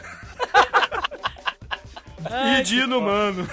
Ai, 2.29 2.61
e 2.61 2.63
de 2.63 2.79
inumano. 2.79 3.49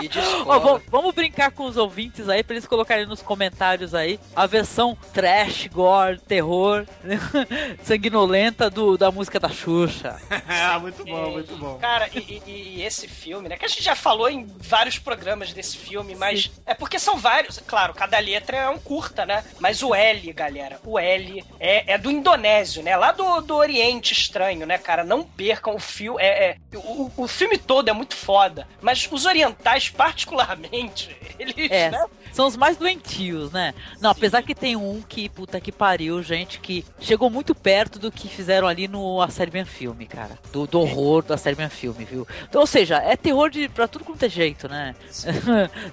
E 0.00 0.08
de 0.08 0.20
vamos, 0.44 0.82
vamos, 0.88 1.14
brincar 1.14 1.50
com 1.50 1.64
os 1.64 1.76
ouvintes 1.76 2.28
aí 2.28 2.42
pra 2.42 2.54
eles 2.54 2.66
colocarem 2.66 3.06
nos 3.06 3.20
comentários 3.20 3.94
aí 3.94 4.18
a 4.34 4.46
versão 4.46 4.96
trash, 5.12 5.66
gore, 5.68 6.18
terror, 6.20 6.86
sanguinolenta 7.82 8.70
do, 8.70 8.96
da 8.96 9.10
música 9.10 9.38
da 9.38 9.48
Xuxa. 9.48 10.20
ah, 10.48 10.78
muito 10.80 11.04
bom, 11.04 11.30
muito 11.30 11.56
bom. 11.56 11.78
Cara, 11.78 12.08
e, 12.14 12.18
e, 12.18 12.42
e, 12.46 12.82
esse 12.82 13.06
filme, 13.06 13.48
né? 13.48 13.56
Que 13.56 13.64
a 13.64 13.68
gente 13.68 13.82
já 13.82 13.94
falou 13.94 14.28
em 14.28 14.46
vários 14.58 14.98
programas 14.98 15.52
desse 15.52 15.76
filme, 15.76 16.14
mas 16.14 16.44
Sim. 16.44 16.50
é 16.66 16.74
porque 16.74 16.98
são 16.98 17.16
vários. 17.16 17.58
Claro, 17.66 17.92
cada 17.94 18.18
letra 18.18 18.56
é 18.56 18.68
um 18.68 18.78
curta, 18.78 19.26
né? 19.26 19.44
Mas 19.58 19.82
o 19.82 19.94
L, 19.94 20.32
galera, 20.32 20.80
o 20.84 20.98
L 20.98 21.44
é, 21.58 21.94
é 21.94 21.98
do 21.98 22.10
Indonésio, 22.10 22.82
né? 22.82 22.96
Lá 22.96 23.12
do, 23.12 23.40
do 23.42 23.54
Oriente 23.54 24.12
Estranho, 24.12 24.66
né, 24.66 24.78
cara? 24.78 25.04
Não 25.04 25.22
percam 25.22 25.74
o 25.74 25.78
fio. 25.78 26.18
É, 26.18 26.50
é 26.50 26.56
o, 26.76 27.10
o 27.16 27.28
filme 27.28 27.58
todo 27.58 27.88
é 27.88 27.92
muito 27.92 28.16
foda, 28.16 28.66
mas 28.80 29.08
os 29.10 29.26
orientais 29.26 29.89
particularmente, 29.96 31.16
eles, 31.38 31.70
é, 31.70 31.90
né? 31.90 32.04
São 32.32 32.46
os 32.46 32.56
mais 32.56 32.76
doentios, 32.76 33.50
né? 33.50 33.74
Não, 34.00 34.12
Sim. 34.12 34.18
apesar 34.18 34.42
que 34.42 34.54
tem 34.54 34.76
um 34.76 35.02
que, 35.02 35.28
puta 35.28 35.60
que 35.60 35.72
pariu, 35.72 36.22
gente, 36.22 36.60
que 36.60 36.84
chegou 37.00 37.28
muito 37.28 37.54
perto 37.54 37.98
do 37.98 38.10
que 38.10 38.28
fizeram 38.28 38.68
ali 38.68 38.86
no 38.86 39.20
A 39.20 39.28
Serbian 39.28 39.64
Filme, 39.64 40.06
cara. 40.06 40.38
Do, 40.52 40.66
do 40.66 40.80
horror 40.80 41.22
do 41.22 41.34
A 41.34 41.36
Serbian 41.36 41.68
Filme, 41.68 42.04
viu? 42.04 42.26
Então, 42.48 42.60
ou 42.60 42.66
seja, 42.66 42.98
é 42.98 43.16
terror 43.16 43.50
de, 43.50 43.68
pra 43.68 43.88
tudo 43.88 44.04
quanto 44.04 44.24
é 44.24 44.28
jeito, 44.28 44.68
né? 44.68 44.94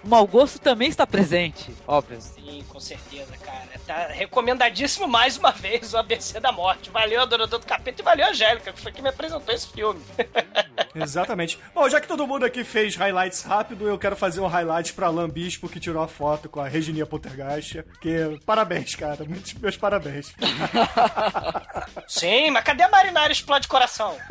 o 0.03 0.07
mau 0.07 0.27
gosto 0.27 0.59
também 0.59 0.89
está 0.89 1.07
presente, 1.07 1.71
óbvio. 1.87 2.19
Sim, 2.21 2.63
com 2.69 2.79
certeza, 2.79 3.35
cara. 3.37 3.76
Tá 3.87 4.07
recomendadíssimo 4.07 5.07
mais 5.07 5.37
uma 5.37 5.53
vez 5.53 5.93
o 5.93 5.97
ABC 5.97 6.41
da 6.41 6.51
Morte. 6.51 6.89
Valeu, 6.89 7.21
Adorador 7.21 7.57
do 7.57 7.65
Capeta, 7.65 8.01
e 8.01 8.03
valeu, 8.03 8.27
Angélica, 8.27 8.73
que 8.73 8.81
foi 8.81 8.91
que 8.91 9.01
me 9.01 9.07
apresentou 9.07 9.55
esse 9.55 9.69
filme. 9.69 10.03
Exatamente. 10.93 11.57
Bom, 11.73 11.87
já 11.87 12.01
que 12.01 12.07
todo 12.07 12.27
mundo 12.27 12.43
aqui 12.43 12.65
fez 12.65 12.97
highlights 12.97 13.43
rápido, 13.43 13.87
eu 13.87 13.97
quero 13.97 14.17
fazer 14.17 14.41
um 14.41 14.47
highlight 14.47 14.91
pra 14.91 15.07
Alan 15.07 15.29
Bispo, 15.29 15.69
que 15.69 15.79
tirou 15.79 16.03
a 16.03 16.07
foto 16.07 16.49
com 16.49 16.59
a 16.59 16.67
Regininha 16.67 17.05
Poltergeist. 17.05 17.81
Que 18.01 18.37
parabéns, 18.45 18.93
cara. 18.93 19.23
Muitos 19.23 19.53
meus 19.53 19.77
parabéns. 19.77 20.35
Sim, 22.09 22.51
mas 22.51 22.65
cadê 22.65 22.83
a 22.83 22.89
Marinara 22.89 23.31
Explode 23.31 23.69
Coração? 23.69 24.17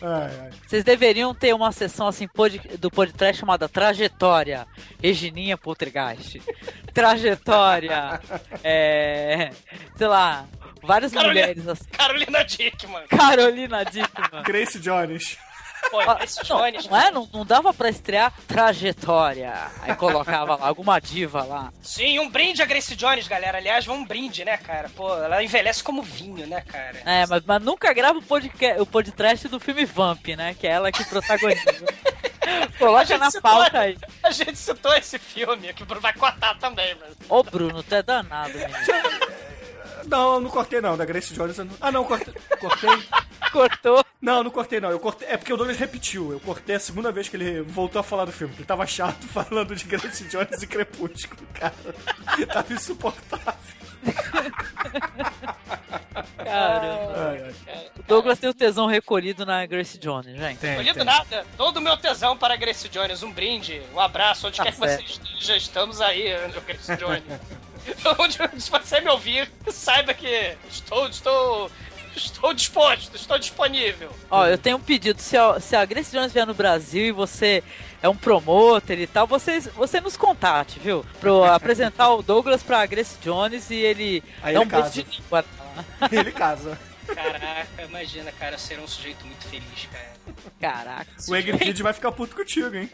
Ai, 0.00 0.40
ai. 0.42 0.50
Vocês 0.66 0.84
deveriam 0.84 1.34
ter 1.34 1.54
uma 1.54 1.72
sessão 1.72 2.06
assim 2.06 2.28
pod- 2.28 2.58
do 2.78 2.90
podcast 2.90 3.40
chamada 3.40 3.68
Trajetória. 3.68 4.66
Regininha 5.02 5.56
Poltergeist. 5.56 6.40
Trajetória. 6.94 8.20
É. 8.62 9.50
Sei 9.96 10.06
lá. 10.06 10.46
Várias 10.82 11.12
Carolina- 11.12 11.40
mulheres 11.46 11.68
assim. 11.68 11.84
Carolina 11.90 12.44
Dickman. 12.44 13.06
Carolina 13.08 13.84
Dickman. 13.84 14.42
Grace 14.44 14.78
Jones. 14.78 15.36
Pô, 15.90 16.00
Ah, 16.00 16.18
esse 16.22 16.38
Não, 16.38 16.44
Jones. 16.58 16.86
não 16.86 16.96
é? 17.00 17.10
Não, 17.10 17.28
não 17.32 17.44
dava 17.46 17.72
pra 17.72 17.88
estrear 17.88 18.32
trajetória. 18.46 19.54
Aí 19.82 19.94
colocava 19.94 20.56
lá 20.56 20.68
alguma 20.68 20.98
diva 21.00 21.42
lá. 21.44 21.72
Sim, 21.82 22.18
um 22.18 22.28
brinde 22.28 22.62
a 22.62 22.66
Grace 22.66 22.94
Jones, 22.94 23.26
galera. 23.26 23.58
Aliás, 23.58 23.86
um 23.88 24.04
brinde, 24.04 24.44
né, 24.44 24.56
cara? 24.58 24.88
Pô, 24.90 25.14
ela 25.16 25.42
envelhece 25.42 25.82
como 25.82 26.02
vinho, 26.02 26.46
né, 26.46 26.60
cara? 26.62 27.00
É, 27.04 27.26
mas, 27.26 27.42
mas 27.44 27.62
nunca 27.62 27.92
grava 27.92 28.18
o 28.18 28.22
podcast, 28.22 28.80
o 28.80 28.86
podcast 28.86 29.48
do 29.48 29.58
filme 29.60 29.84
Vamp, 29.84 30.26
né? 30.36 30.54
Que 30.58 30.66
é 30.66 30.70
ela 30.72 30.92
que 30.92 31.04
protagoniza. 31.04 31.62
Coloca 32.78 33.18
na 33.18 33.30
citou- 33.30 33.42
pauta 33.50 33.78
aí. 33.80 33.96
A 34.22 34.30
gente 34.30 34.56
citou 34.56 34.94
esse 34.94 35.18
filme, 35.18 35.72
que 35.74 35.82
o 35.82 35.86
Bruno 35.86 36.00
vai 36.00 36.12
cortar 36.12 36.56
também, 36.58 36.96
mas... 37.00 37.14
Ô, 37.28 37.42
Bruno, 37.42 37.82
tu 37.82 37.94
é 37.94 38.02
danado, 38.02 38.52
menino. 38.54 38.72
Não, 40.08 40.34
eu 40.34 40.40
não 40.40 40.50
cortei 40.50 40.80
não. 40.80 40.96
Da 40.96 41.04
Grace 41.04 41.32
Jones 41.34 41.58
eu 41.58 41.64
não... 41.66 41.74
Ah, 41.80 41.92
não, 41.92 42.04
cortei. 42.04 42.34
Cortei. 42.60 42.90
Cortou. 43.52 44.04
Não, 44.20 44.42
não 44.44 44.50
cortei 44.50 44.78
não. 44.80 44.90
Eu 44.90 44.98
cortei. 45.00 45.26
É 45.28 45.36
porque 45.36 45.52
o 45.52 45.56
Douglas 45.56 45.78
repetiu. 45.78 46.32
Eu 46.32 46.40
cortei 46.40 46.76
a 46.76 46.80
segunda 46.80 47.10
vez 47.10 47.28
que 47.28 47.36
ele 47.36 47.62
voltou 47.62 47.98
a 47.98 48.02
falar 48.02 48.26
do 48.26 48.32
filme. 48.32 48.52
Ele 48.56 48.64
tava 48.64 48.86
chato 48.86 49.24
falando 49.28 49.74
de 49.74 49.84
Grace 49.84 50.24
Jones 50.24 50.62
e 50.62 50.66
Crepúsculo, 50.66 51.40
cara. 51.54 51.74
Tava 52.52 52.72
insuportável. 52.74 53.54
Caramba. 56.44 57.14
Ai, 57.30 57.54
ai. 57.68 57.86
O 57.98 58.02
Douglas 58.02 58.38
tem 58.38 58.50
o 58.50 58.54
tesão 58.54 58.86
recolhido 58.86 59.46
na 59.46 59.64
Grace 59.66 59.98
Jones, 59.98 60.36
gente. 60.36 60.58
Tem, 60.58 60.70
Escolhido 60.72 60.96
tem. 60.96 61.04
nada. 61.04 61.46
Todo 61.56 61.76
o 61.78 61.80
meu 61.80 61.96
tesão 61.96 62.36
para 62.36 62.54
a 62.54 62.56
Grace 62.56 62.88
Jones. 62.88 63.22
Um 63.22 63.32
brinde, 63.32 63.80
um 63.94 64.00
abraço, 64.00 64.46
onde 64.48 64.56
Tá 64.56 64.64
quer 64.64 64.72
que 64.72 64.78
você 64.78 64.96
certo. 64.96 65.10
esteja. 65.10 65.56
Estamos 65.56 66.00
aí, 66.00 66.34
Grace 66.66 66.96
Jones. 66.96 67.22
onde, 68.18 68.38
se 68.60 68.70
você 68.70 69.00
me 69.00 69.10
ouvir, 69.10 69.50
saiba 69.68 70.14
que 70.14 70.56
estou, 70.70 71.08
estou, 71.08 71.70
estou 72.16 72.54
disposto, 72.54 73.14
estou 73.16 73.38
disponível. 73.38 74.10
Ó, 74.30 74.46
eu 74.46 74.58
tenho 74.58 74.76
um 74.76 74.80
pedido. 74.80 75.20
Se 75.20 75.36
a, 75.36 75.58
se 75.60 75.76
a 75.76 75.84
Grace 75.84 76.12
Jones 76.12 76.32
vier 76.32 76.46
no 76.46 76.54
Brasil 76.54 77.04
e 77.06 77.12
você 77.12 77.62
é 78.02 78.08
um 78.08 78.16
promoter 78.16 78.98
e 78.98 79.06
tal, 79.06 79.26
você, 79.26 79.60
você 79.60 80.00
nos 80.00 80.16
contate, 80.16 80.78
viu? 80.78 81.04
Pra 81.20 81.54
apresentar 81.54 82.10
o 82.14 82.22
Douglas 82.22 82.62
pra 82.62 82.86
Grace 82.86 83.16
Jones 83.22 83.70
e 83.70 83.76
ele 83.76 84.22
Aí 84.42 84.54
dá 84.54 84.60
ele 84.60 84.66
um 84.66 84.68
beijo 84.68 84.84
casa. 84.84 85.02
de 85.02 85.06
língua. 85.10 85.44
Ele 86.10 86.32
casa. 86.32 86.87
Caraca, 87.14 87.82
imagina, 87.84 88.32
cara, 88.32 88.58
ser 88.58 88.78
um 88.80 88.86
sujeito 88.86 89.24
muito 89.26 89.46
feliz, 89.46 89.88
cara. 89.90 90.12
Caraca. 90.60 91.10
O 91.28 91.34
Egg 91.34 91.56
Kid 91.58 91.82
vai 91.82 91.92
ficar 91.92 92.12
puto 92.12 92.36
contigo, 92.36 92.74
hein? 92.74 92.90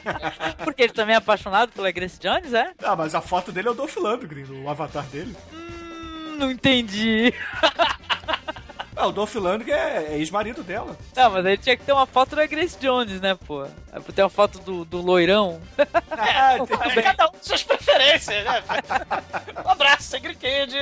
Porque 0.64 0.82
ele 0.82 0.92
também 0.92 1.14
é 1.14 1.18
apaixonado 1.18 1.72
pela 1.72 1.90
Grace 1.90 2.18
Jones, 2.18 2.52
é? 2.52 2.72
Ah, 2.82 2.96
mas 2.96 3.14
a 3.14 3.20
foto 3.20 3.52
dele 3.52 3.68
é 3.68 3.70
o 3.70 3.74
Dolph 3.74 3.96
Lundgren, 3.96 4.44
o 4.62 4.68
avatar 4.68 5.04
dele. 5.06 5.36
Hum, 5.52 6.36
não 6.38 6.50
entendi. 6.50 7.32
Ah, 9.00 9.06
o 9.06 9.12
Dolph 9.12 9.34
Lundgren 9.36 9.74
é, 9.74 10.06
é 10.10 10.18
ex-marido 10.18 10.62
dela. 10.62 10.94
Não, 11.16 11.30
mas 11.30 11.46
aí 11.46 11.56
tinha 11.56 11.74
que 11.74 11.82
ter 11.84 11.92
uma 11.92 12.04
foto 12.06 12.36
da 12.36 12.44
Grace 12.46 12.76
Jones, 12.78 13.18
né, 13.18 13.34
pô? 13.46 13.64
É 13.64 13.98
pra 13.98 14.12
ter 14.14 14.22
uma 14.22 14.28
foto 14.28 14.58
do, 14.58 14.84
do 14.84 15.00
loirão. 15.00 15.58
Ah, 16.12 16.54
tem- 16.66 16.76
Mas 16.78 16.94
Cada 17.04 17.26
um 17.28 17.30
com 17.30 17.38
suas 17.42 17.62
preferências, 17.62 18.44
né? 18.44 18.62
Um 19.64 19.70
abraço, 19.70 20.02
Segre 20.02 20.34
Kid, 20.34 20.74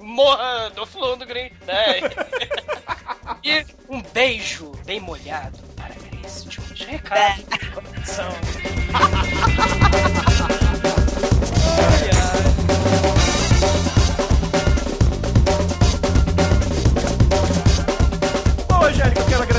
morra 0.00 0.70
do 0.70 0.86
Flundgren, 0.86 1.50
né? 1.66 2.00
E 3.42 3.66
um 3.88 4.00
beijo 4.00 4.70
bem 4.86 5.00
molhado 5.00 5.58
para 5.76 5.94
Grace 5.94 6.46
Jones. 6.48 6.80
Recado. 6.80 7.42
São. 8.04 8.28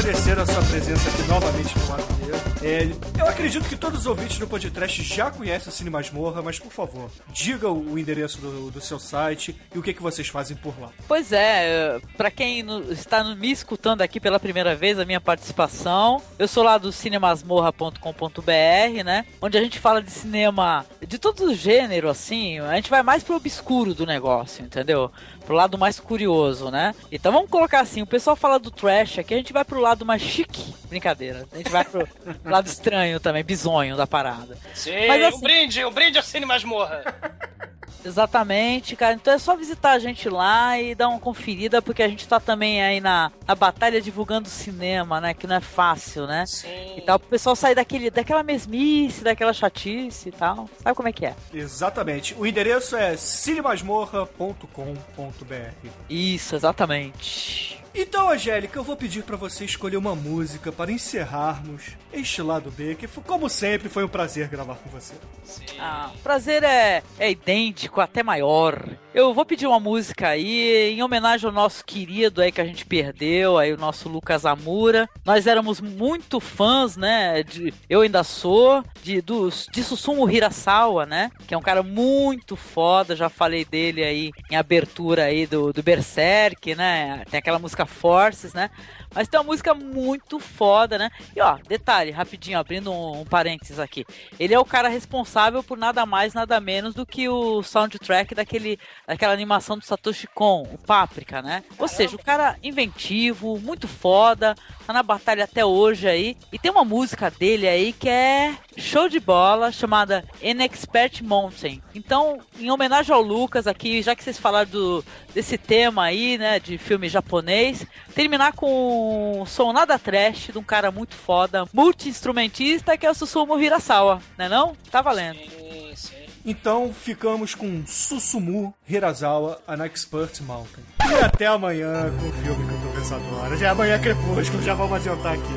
agradecer 0.05 0.37
a 0.37 0.45
sua 0.45 0.61
presença 0.61 1.09
aqui 1.09 1.23
novamente 1.27 1.73
no 1.79 1.85
dele. 2.25 2.35
É, 2.61 2.87
eu 3.21 3.27
acredito 3.27 3.67
que 3.67 3.75
todos 3.75 4.01
os 4.01 4.05
ouvintes 4.05 4.37
do 4.37 4.45
podcast 4.47 5.01
já 5.01 5.31
conhecem 5.31 5.69
o 5.69 5.71
Cine 5.71 5.89
Masmorra, 5.89 6.43
mas 6.43 6.59
por 6.59 6.71
favor, 6.71 7.09
diga 7.29 7.71
o 7.71 7.97
endereço 7.97 8.39
do, 8.39 8.69
do 8.69 8.79
seu 8.81 8.99
site 8.99 9.59
e 9.73 9.79
o 9.79 9.81
que, 9.81 9.93
que 9.95 10.01
vocês 10.03 10.27
fazem 10.27 10.55
por 10.57 10.79
lá. 10.79 10.89
Pois 11.07 11.31
é, 11.31 11.99
pra 12.15 12.29
quem 12.29 12.61
no- 12.61 12.91
está 12.91 13.23
me 13.35 13.51
escutando 13.51 14.03
aqui 14.03 14.19
pela 14.19 14.39
primeira 14.39 14.75
vez, 14.75 14.99
a 14.99 15.05
minha 15.05 15.19
participação, 15.19 16.21
eu 16.37 16.47
sou 16.47 16.61
lá 16.63 16.77
do 16.77 16.91
cinemasmorra.com.br, 16.91 19.03
né? 19.03 19.25
Onde 19.41 19.57
a 19.57 19.61
gente 19.61 19.79
fala 19.79 20.03
de 20.03 20.11
cinema 20.11 20.85
de 21.07 21.17
todo 21.17 21.51
gênero, 21.55 22.09
assim, 22.09 22.59
a 22.59 22.75
gente 22.75 22.91
vai 22.91 23.01
mais 23.01 23.23
pro 23.23 23.35
obscuro 23.35 23.95
do 23.95 24.05
negócio, 24.05 24.63
entendeu? 24.63 25.11
Pro 25.45 25.55
lado 25.55 25.77
mais 25.77 25.99
curioso, 25.99 26.71
né? 26.71 26.95
Então 27.11 27.31
vamos 27.31 27.49
colocar 27.49 27.79
assim, 27.81 28.01
o 28.01 28.05
pessoal 28.07 28.35
fala 28.35 28.57
do 28.59 28.71
trash 28.71 29.19
aqui, 29.19 29.33
a 29.33 29.37
gente 29.37 29.53
vai 29.53 29.63
pro 29.63 29.79
lado 29.79 30.03
mais 30.05 30.21
chique, 30.21 30.73
brincadeira. 30.89 31.47
A 31.51 31.57
gente 31.57 31.69
vai 31.69 31.85
pro 31.85 32.07
lado 32.43 32.67
estranho 32.67 33.19
também, 33.19 33.43
bizonho 33.43 33.95
da 33.95 34.07
parada. 34.07 34.57
Sim, 34.73 35.07
Mas 35.07 35.21
um 35.21 35.27
assim- 35.27 35.41
brinde, 35.41 35.85
um 35.85 35.91
brinde 35.91 36.17
ao 36.17 36.23
Cine 36.23 36.45
Masmorra. 36.45 37.03
Exatamente, 38.05 38.95
cara. 38.95 39.13
Então 39.13 39.33
é 39.33 39.37
só 39.37 39.55
visitar 39.55 39.93
a 39.93 39.99
gente 39.99 40.29
lá 40.29 40.79
e 40.79 40.93
dar 40.93 41.09
uma 41.09 41.19
conferida, 41.19 41.81
porque 41.81 42.03
a 42.03 42.07
gente 42.07 42.27
tá 42.27 42.39
também 42.39 42.83
aí 42.83 43.01
na, 43.01 43.31
na 43.47 43.55
batalha 43.55 44.01
divulgando 44.01 44.47
cinema, 44.47 45.19
né? 45.19 45.33
Que 45.33 45.47
não 45.47 45.55
é 45.55 45.61
fácil, 45.61 46.27
né? 46.27 46.45
Sim. 46.45 46.97
E 46.97 47.01
tal, 47.01 47.19
pro 47.19 47.29
pessoal 47.29 47.55
sair 47.55 47.75
daquele, 47.75 48.09
daquela 48.09 48.43
mesmice, 48.43 49.23
daquela 49.23 49.53
chatice 49.53 50.29
e 50.29 50.31
tal. 50.31 50.69
Sabe 50.81 50.95
como 50.95 51.09
é 51.09 51.13
que 51.13 51.25
é? 51.25 51.35
Exatamente. 51.53 52.35
O 52.37 52.45
endereço 52.45 52.95
é 52.95 53.17
cinemasmorra.com.br. 53.17 55.89
Isso, 56.09 56.55
exatamente. 56.55 57.84
Então, 57.97 58.29
Angélica, 58.29 58.77
eu 58.77 58.83
vou 58.83 58.97
pedir 58.97 59.23
pra 59.23 59.37
você 59.37 59.63
escolher 59.63 59.95
uma 59.95 60.13
música 60.13 60.69
para 60.69 60.91
encerrarmos 60.91 61.95
este 62.11 62.41
lado 62.41 62.69
B, 62.69 62.95
que 62.95 63.07
como 63.07 63.49
sempre 63.49 63.87
foi 63.87 64.03
um 64.03 64.09
prazer 64.09 64.49
gravar 64.49 64.75
com 64.75 64.89
você. 64.89 65.13
Sim. 65.45 65.63
Ah, 65.79 66.11
o 66.13 66.17
prazer 66.17 66.61
é, 66.63 67.01
é 67.17 67.31
idêntico, 67.31 68.01
até 68.01 68.21
maior. 68.21 68.85
Eu 69.15 69.33
vou 69.33 69.45
pedir 69.45 69.65
uma 69.65 69.79
música 69.79 70.27
aí 70.27 70.91
em 70.91 71.01
homenagem 71.01 71.47
ao 71.47 71.53
nosso 71.53 71.85
querido 71.85 72.41
aí 72.41 72.51
que 72.51 72.59
a 72.59 72.65
gente 72.65 72.85
perdeu, 72.85 73.57
aí 73.57 73.71
o 73.71 73.77
nosso 73.77 74.09
Lucas 74.09 74.45
Amura. 74.45 75.09
Nós 75.23 75.47
éramos 75.47 75.79
muito 75.79 76.41
fãs, 76.41 76.97
né? 76.97 77.41
De, 77.41 77.73
eu 77.89 78.01
ainda 78.01 78.25
sou 78.25 78.83
de 79.01 79.21
dos 79.21 79.69
de 79.71 79.81
Susumu 79.85 80.29
Hirasawa, 80.29 81.05
né? 81.05 81.31
Que 81.47 81.53
é 81.53 81.57
um 81.57 81.61
cara 81.61 81.81
muito 81.81 82.57
foda. 82.57 83.15
Já 83.15 83.29
falei 83.29 83.63
dele 83.63 84.03
aí 84.03 84.31
em 84.51 84.57
abertura 84.57 85.23
aí 85.23 85.47
do, 85.47 85.71
do 85.71 85.81
Berserk, 85.81 86.75
né? 86.75 87.23
Tem 87.31 87.37
aquela 87.37 87.57
música 87.57 87.85
Forces, 87.85 88.53
né? 88.53 88.69
Mas 89.15 89.29
tem 89.29 89.39
uma 89.39 89.45
música 89.45 89.73
muito 89.73 90.41
foda, 90.41 90.97
né? 90.97 91.09
E 91.33 91.41
ó, 91.41 91.57
detalhe, 91.67 92.11
rapidinho, 92.11 92.59
abrindo 92.59 92.91
um, 92.91 93.21
um 93.21 93.25
parênteses 93.25 93.79
aqui. 93.79 94.05
Ele 94.37 94.53
é 94.53 94.59
o 94.59 94.65
cara 94.65 94.89
responsável 94.89 95.63
por 95.63 95.77
nada 95.77 96.05
mais, 96.05 96.33
nada 96.33 96.59
menos 96.59 96.93
do 96.93 97.05
que 97.05 97.29
o 97.29 97.63
soundtrack 97.63 98.35
daquele, 98.35 98.77
daquela 99.07 99.31
animação 99.31 99.77
do 99.77 99.85
Satoshi 99.85 100.27
Kon, 100.27 100.63
o 100.63 100.77
Páprica, 100.77 101.41
né? 101.41 101.63
Ou 101.79 101.87
seja, 101.87 102.17
o 102.17 102.23
cara 102.23 102.57
inventivo, 102.61 103.57
muito 103.57 103.87
foda, 103.87 104.53
tá 104.85 104.91
na 104.91 105.01
batalha 105.01 105.45
até 105.45 105.63
hoje 105.63 106.09
aí. 106.09 106.37
E 106.51 106.59
tem 106.59 106.69
uma 106.69 106.83
música 106.83 107.31
dele 107.31 107.69
aí 107.69 107.93
que 107.93 108.09
é 108.09 108.53
show 108.75 109.07
de 109.07 109.19
bola, 109.19 109.71
chamada 109.71 110.25
Inexpert 110.41 111.23
Mountain. 111.23 111.81
Então, 111.93 112.39
em 112.59 112.69
homenagem 112.69 113.15
ao 113.15 113.21
Lucas 113.21 113.65
aqui, 113.65 114.01
já 114.01 114.13
que 114.13 114.23
vocês 114.23 114.37
falaram 114.37 114.69
do, 114.69 115.05
desse 115.33 115.57
tema 115.57 116.03
aí, 116.03 116.37
né, 116.37 116.59
de 116.59 116.77
filme 116.77 117.07
japonês, 117.07 117.85
terminar 118.13 118.53
com 118.53 119.04
um 119.05 119.45
som 119.45 119.71
nada 119.73 119.97
trash 119.99 120.49
de 120.51 120.57
um 120.57 120.63
cara 120.63 120.91
muito 120.91 121.15
foda, 121.15 121.65
multi-instrumentista, 121.73 122.97
que 122.97 123.05
é 123.05 123.11
o 123.11 123.13
Susumu 123.13 123.59
Hirasawa, 123.59 124.21
né 124.37 124.49
não? 124.49 124.75
Tá 124.91 125.01
valendo. 125.01 125.39
Sim, 125.39 125.91
sim. 125.95 126.15
Então 126.45 126.93
ficamos 126.93 127.55
com 127.55 127.83
Susumu 127.87 128.73
Hirasawa, 128.87 129.59
An 129.67 129.83
Expert 129.83 130.41
Mountain. 130.41 130.83
E 131.09 131.13
até 131.23 131.47
amanhã 131.47 132.11
com 132.19 132.27
o 132.27 132.31
filme 132.33 132.67
que 132.67 132.73
eu 132.73 132.81
tô 132.81 132.99
pensando 132.99 133.25
agora. 133.27 133.57
Já 133.57 133.67
é 133.67 133.69
amanhã 133.71 133.95
é 133.95 133.99
crepúsculo, 133.99 134.61
já 134.61 134.73
vamos 134.73 134.97
adiantar 134.97 135.33
aqui. 135.33 135.53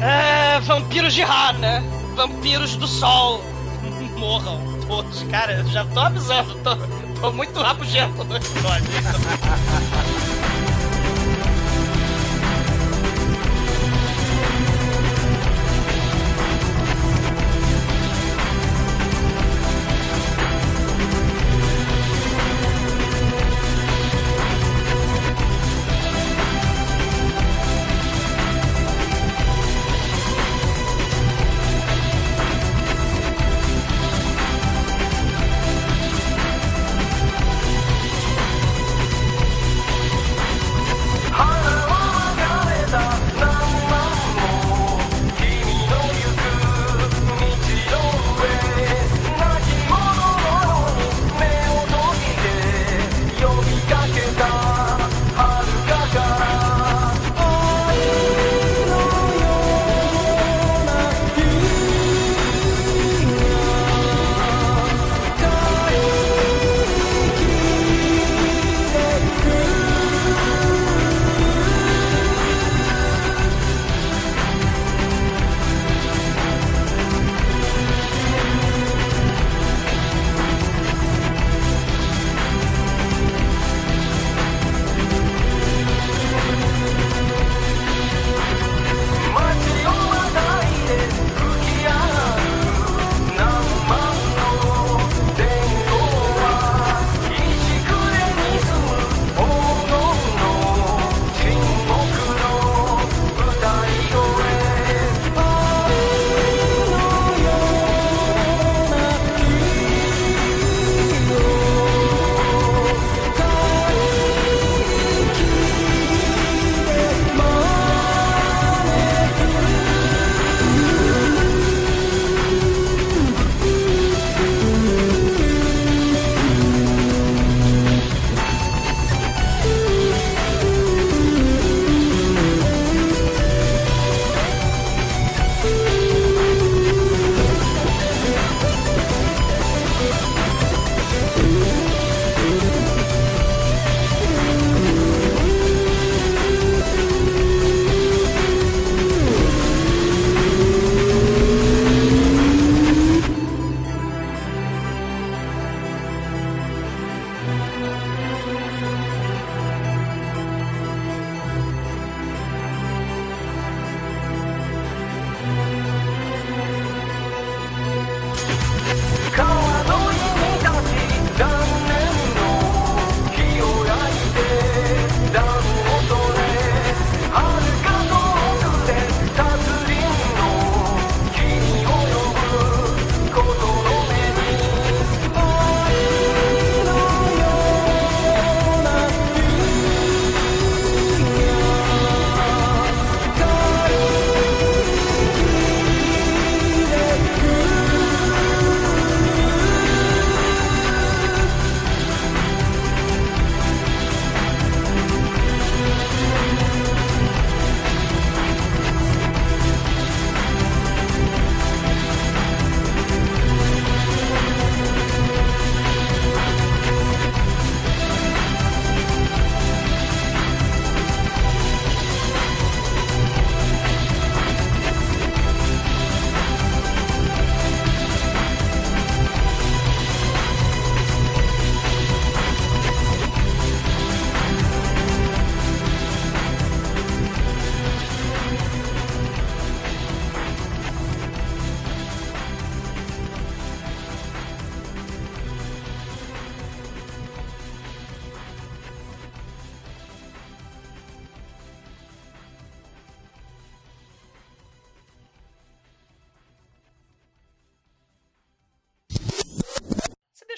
É, 0.00 0.60
vampiros 0.64 1.12
de 1.12 1.22
Har, 1.22 1.58
né? 1.58 1.82
vampiros 2.14 2.76
do 2.76 2.86
sol 2.86 3.42
morram 4.16 4.60
todos. 4.86 5.22
Cara, 5.24 5.52
eu 5.52 5.66
já 5.66 5.84
tô 5.86 6.00
avisando, 6.00 6.54
tô, 6.56 6.76
tô 7.20 7.32
muito 7.32 7.60
rabugento 7.60 8.24
no 8.24 8.36
episódio. 8.36 8.86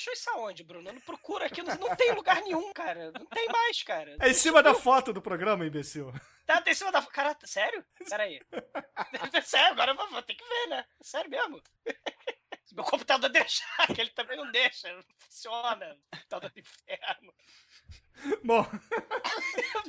Deixou 0.04 0.12
isso 0.12 0.30
aonde, 0.30 0.62
Bruno? 0.62 0.88
Eu 0.90 0.94
não 0.94 1.00
procuro 1.00 1.44
aqui, 1.44 1.62
não, 1.62 1.74
não 1.76 1.96
tem 1.96 2.12
lugar 2.12 2.42
nenhum, 2.42 2.72
cara. 2.74 3.10
Não 3.12 3.24
tem 3.26 3.48
mais, 3.48 3.82
cara. 3.82 4.16
É 4.20 4.28
em 4.28 4.34
cima 4.34 4.62
da 4.62 4.74
foto 4.74 5.14
do 5.14 5.22
programa, 5.22 5.64
imbecil. 5.66 6.12
Tá, 6.44 6.60
tá 6.60 6.70
em 6.70 6.74
cima 6.74 6.92
da. 6.92 7.00
Cara, 7.06 7.34
sério? 7.44 7.82
Peraí. 8.10 8.38
sério, 9.42 9.72
agora 9.72 9.92
eu 9.92 9.96
vou, 9.96 10.10
vou 10.10 10.22
ter 10.22 10.34
que 10.34 10.44
ver, 10.46 10.66
né? 10.68 10.84
Sério 11.00 11.30
mesmo? 11.30 11.62
Se 12.66 12.74
meu 12.76 12.84
computador 12.84 13.30
deixar, 13.30 13.86
que 13.94 14.00
ele 14.00 14.10
também 14.10 14.36
não 14.36 14.50
deixa, 14.50 14.92
não 14.92 15.02
funciona. 15.20 15.96
Computador 16.12 16.50
do 16.50 16.60
inferno. 16.60 17.34
Bom, 18.44 18.66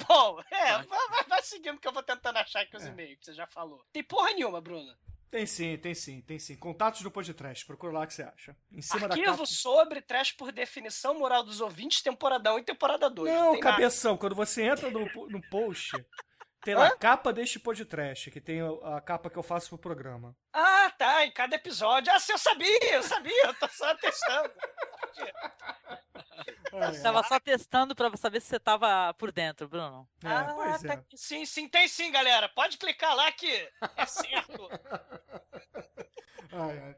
Bom, 0.07 0.41
é, 0.49 0.77
vai, 0.83 1.07
vai- 1.09 1.23
vai 1.27 1.41
seguindo 1.43 1.79
que 1.79 1.87
eu 1.87 1.91
vou 1.93 2.03
tentando 2.03 2.37
achar 2.37 2.61
aqui 2.61 2.75
os 2.77 2.85
e-mails 2.85 3.19
que 3.19 3.25
você 3.25 3.33
já 3.33 3.47
falou. 3.47 3.85
Tem 3.91 4.03
porra 4.03 4.31
nenhuma, 4.31 4.61
Bruno. 4.61 4.95
Tem 5.35 5.45
sim, 5.45 5.77
tem 5.77 5.93
sim, 5.93 6.21
tem 6.21 6.39
sim. 6.39 6.55
Contatos 6.55 7.01
do 7.01 7.11
podcast, 7.11 7.65
procura 7.65 7.91
lá 7.91 8.03
o 8.03 8.07
que 8.07 8.13
você 8.13 8.23
acha. 8.23 8.55
Em 8.71 8.81
cima 8.81 9.05
da 9.05 9.15
Arquivo 9.15 9.31
capa. 9.31 9.45
sobre 9.45 10.01
trash 10.01 10.31
por 10.31 10.49
definição 10.49 11.13
moral 11.19 11.43
dos 11.43 11.59
ouvintes, 11.59 12.01
temporada 12.01 12.55
1 12.55 12.59
e 12.59 12.63
temporada 12.63 13.09
2. 13.09 13.33
Não, 13.33 13.49
nada. 13.49 13.59
cabeção, 13.59 14.15
quando 14.15 14.33
você 14.33 14.63
entra 14.63 14.89
no, 14.89 15.01
no 15.27 15.41
post, 15.49 15.91
pela 16.65 16.87
Hã? 16.87 16.97
capa 16.97 17.31
deste 17.31 17.59
podcast, 17.59 18.31
que 18.31 18.41
tem 18.41 18.59
a 18.83 18.99
capa 18.99 19.29
que 19.29 19.37
eu 19.37 19.43
faço 19.43 19.69
pro 19.69 19.77
programa. 19.77 20.35
Ah, 20.51 20.91
tá, 20.97 21.23
em 21.23 21.31
cada 21.31 21.55
episódio. 21.55 22.11
Ah, 22.11 22.19
sim, 22.19 22.31
eu 22.31 22.37
sabia, 22.39 22.93
eu 22.95 23.03
sabia, 23.03 23.45
eu 23.45 23.53
tô 23.53 23.67
só 23.67 23.93
testando. 23.95 24.51
eu 26.73 27.03
tava 27.03 27.21
só 27.23 27.39
testando 27.39 27.95
para 27.95 28.17
saber 28.17 28.41
se 28.41 28.47
você 28.47 28.59
tava 28.59 29.13
por 29.13 29.31
dentro, 29.31 29.69
Bruno. 29.69 30.09
É, 30.23 30.27
ah, 30.27 30.79
tá... 30.79 30.93
é. 30.95 31.03
Sim, 31.15 31.45
sim, 31.45 31.69
tem 31.69 31.87
sim, 31.87 32.11
galera. 32.11 32.49
Pode 32.49 32.79
clicar 32.79 33.15
lá 33.15 33.31
que 33.31 33.71
é 33.95 34.05
certo. 34.07 34.67
ai, 36.51 36.79
ai. 36.79 36.95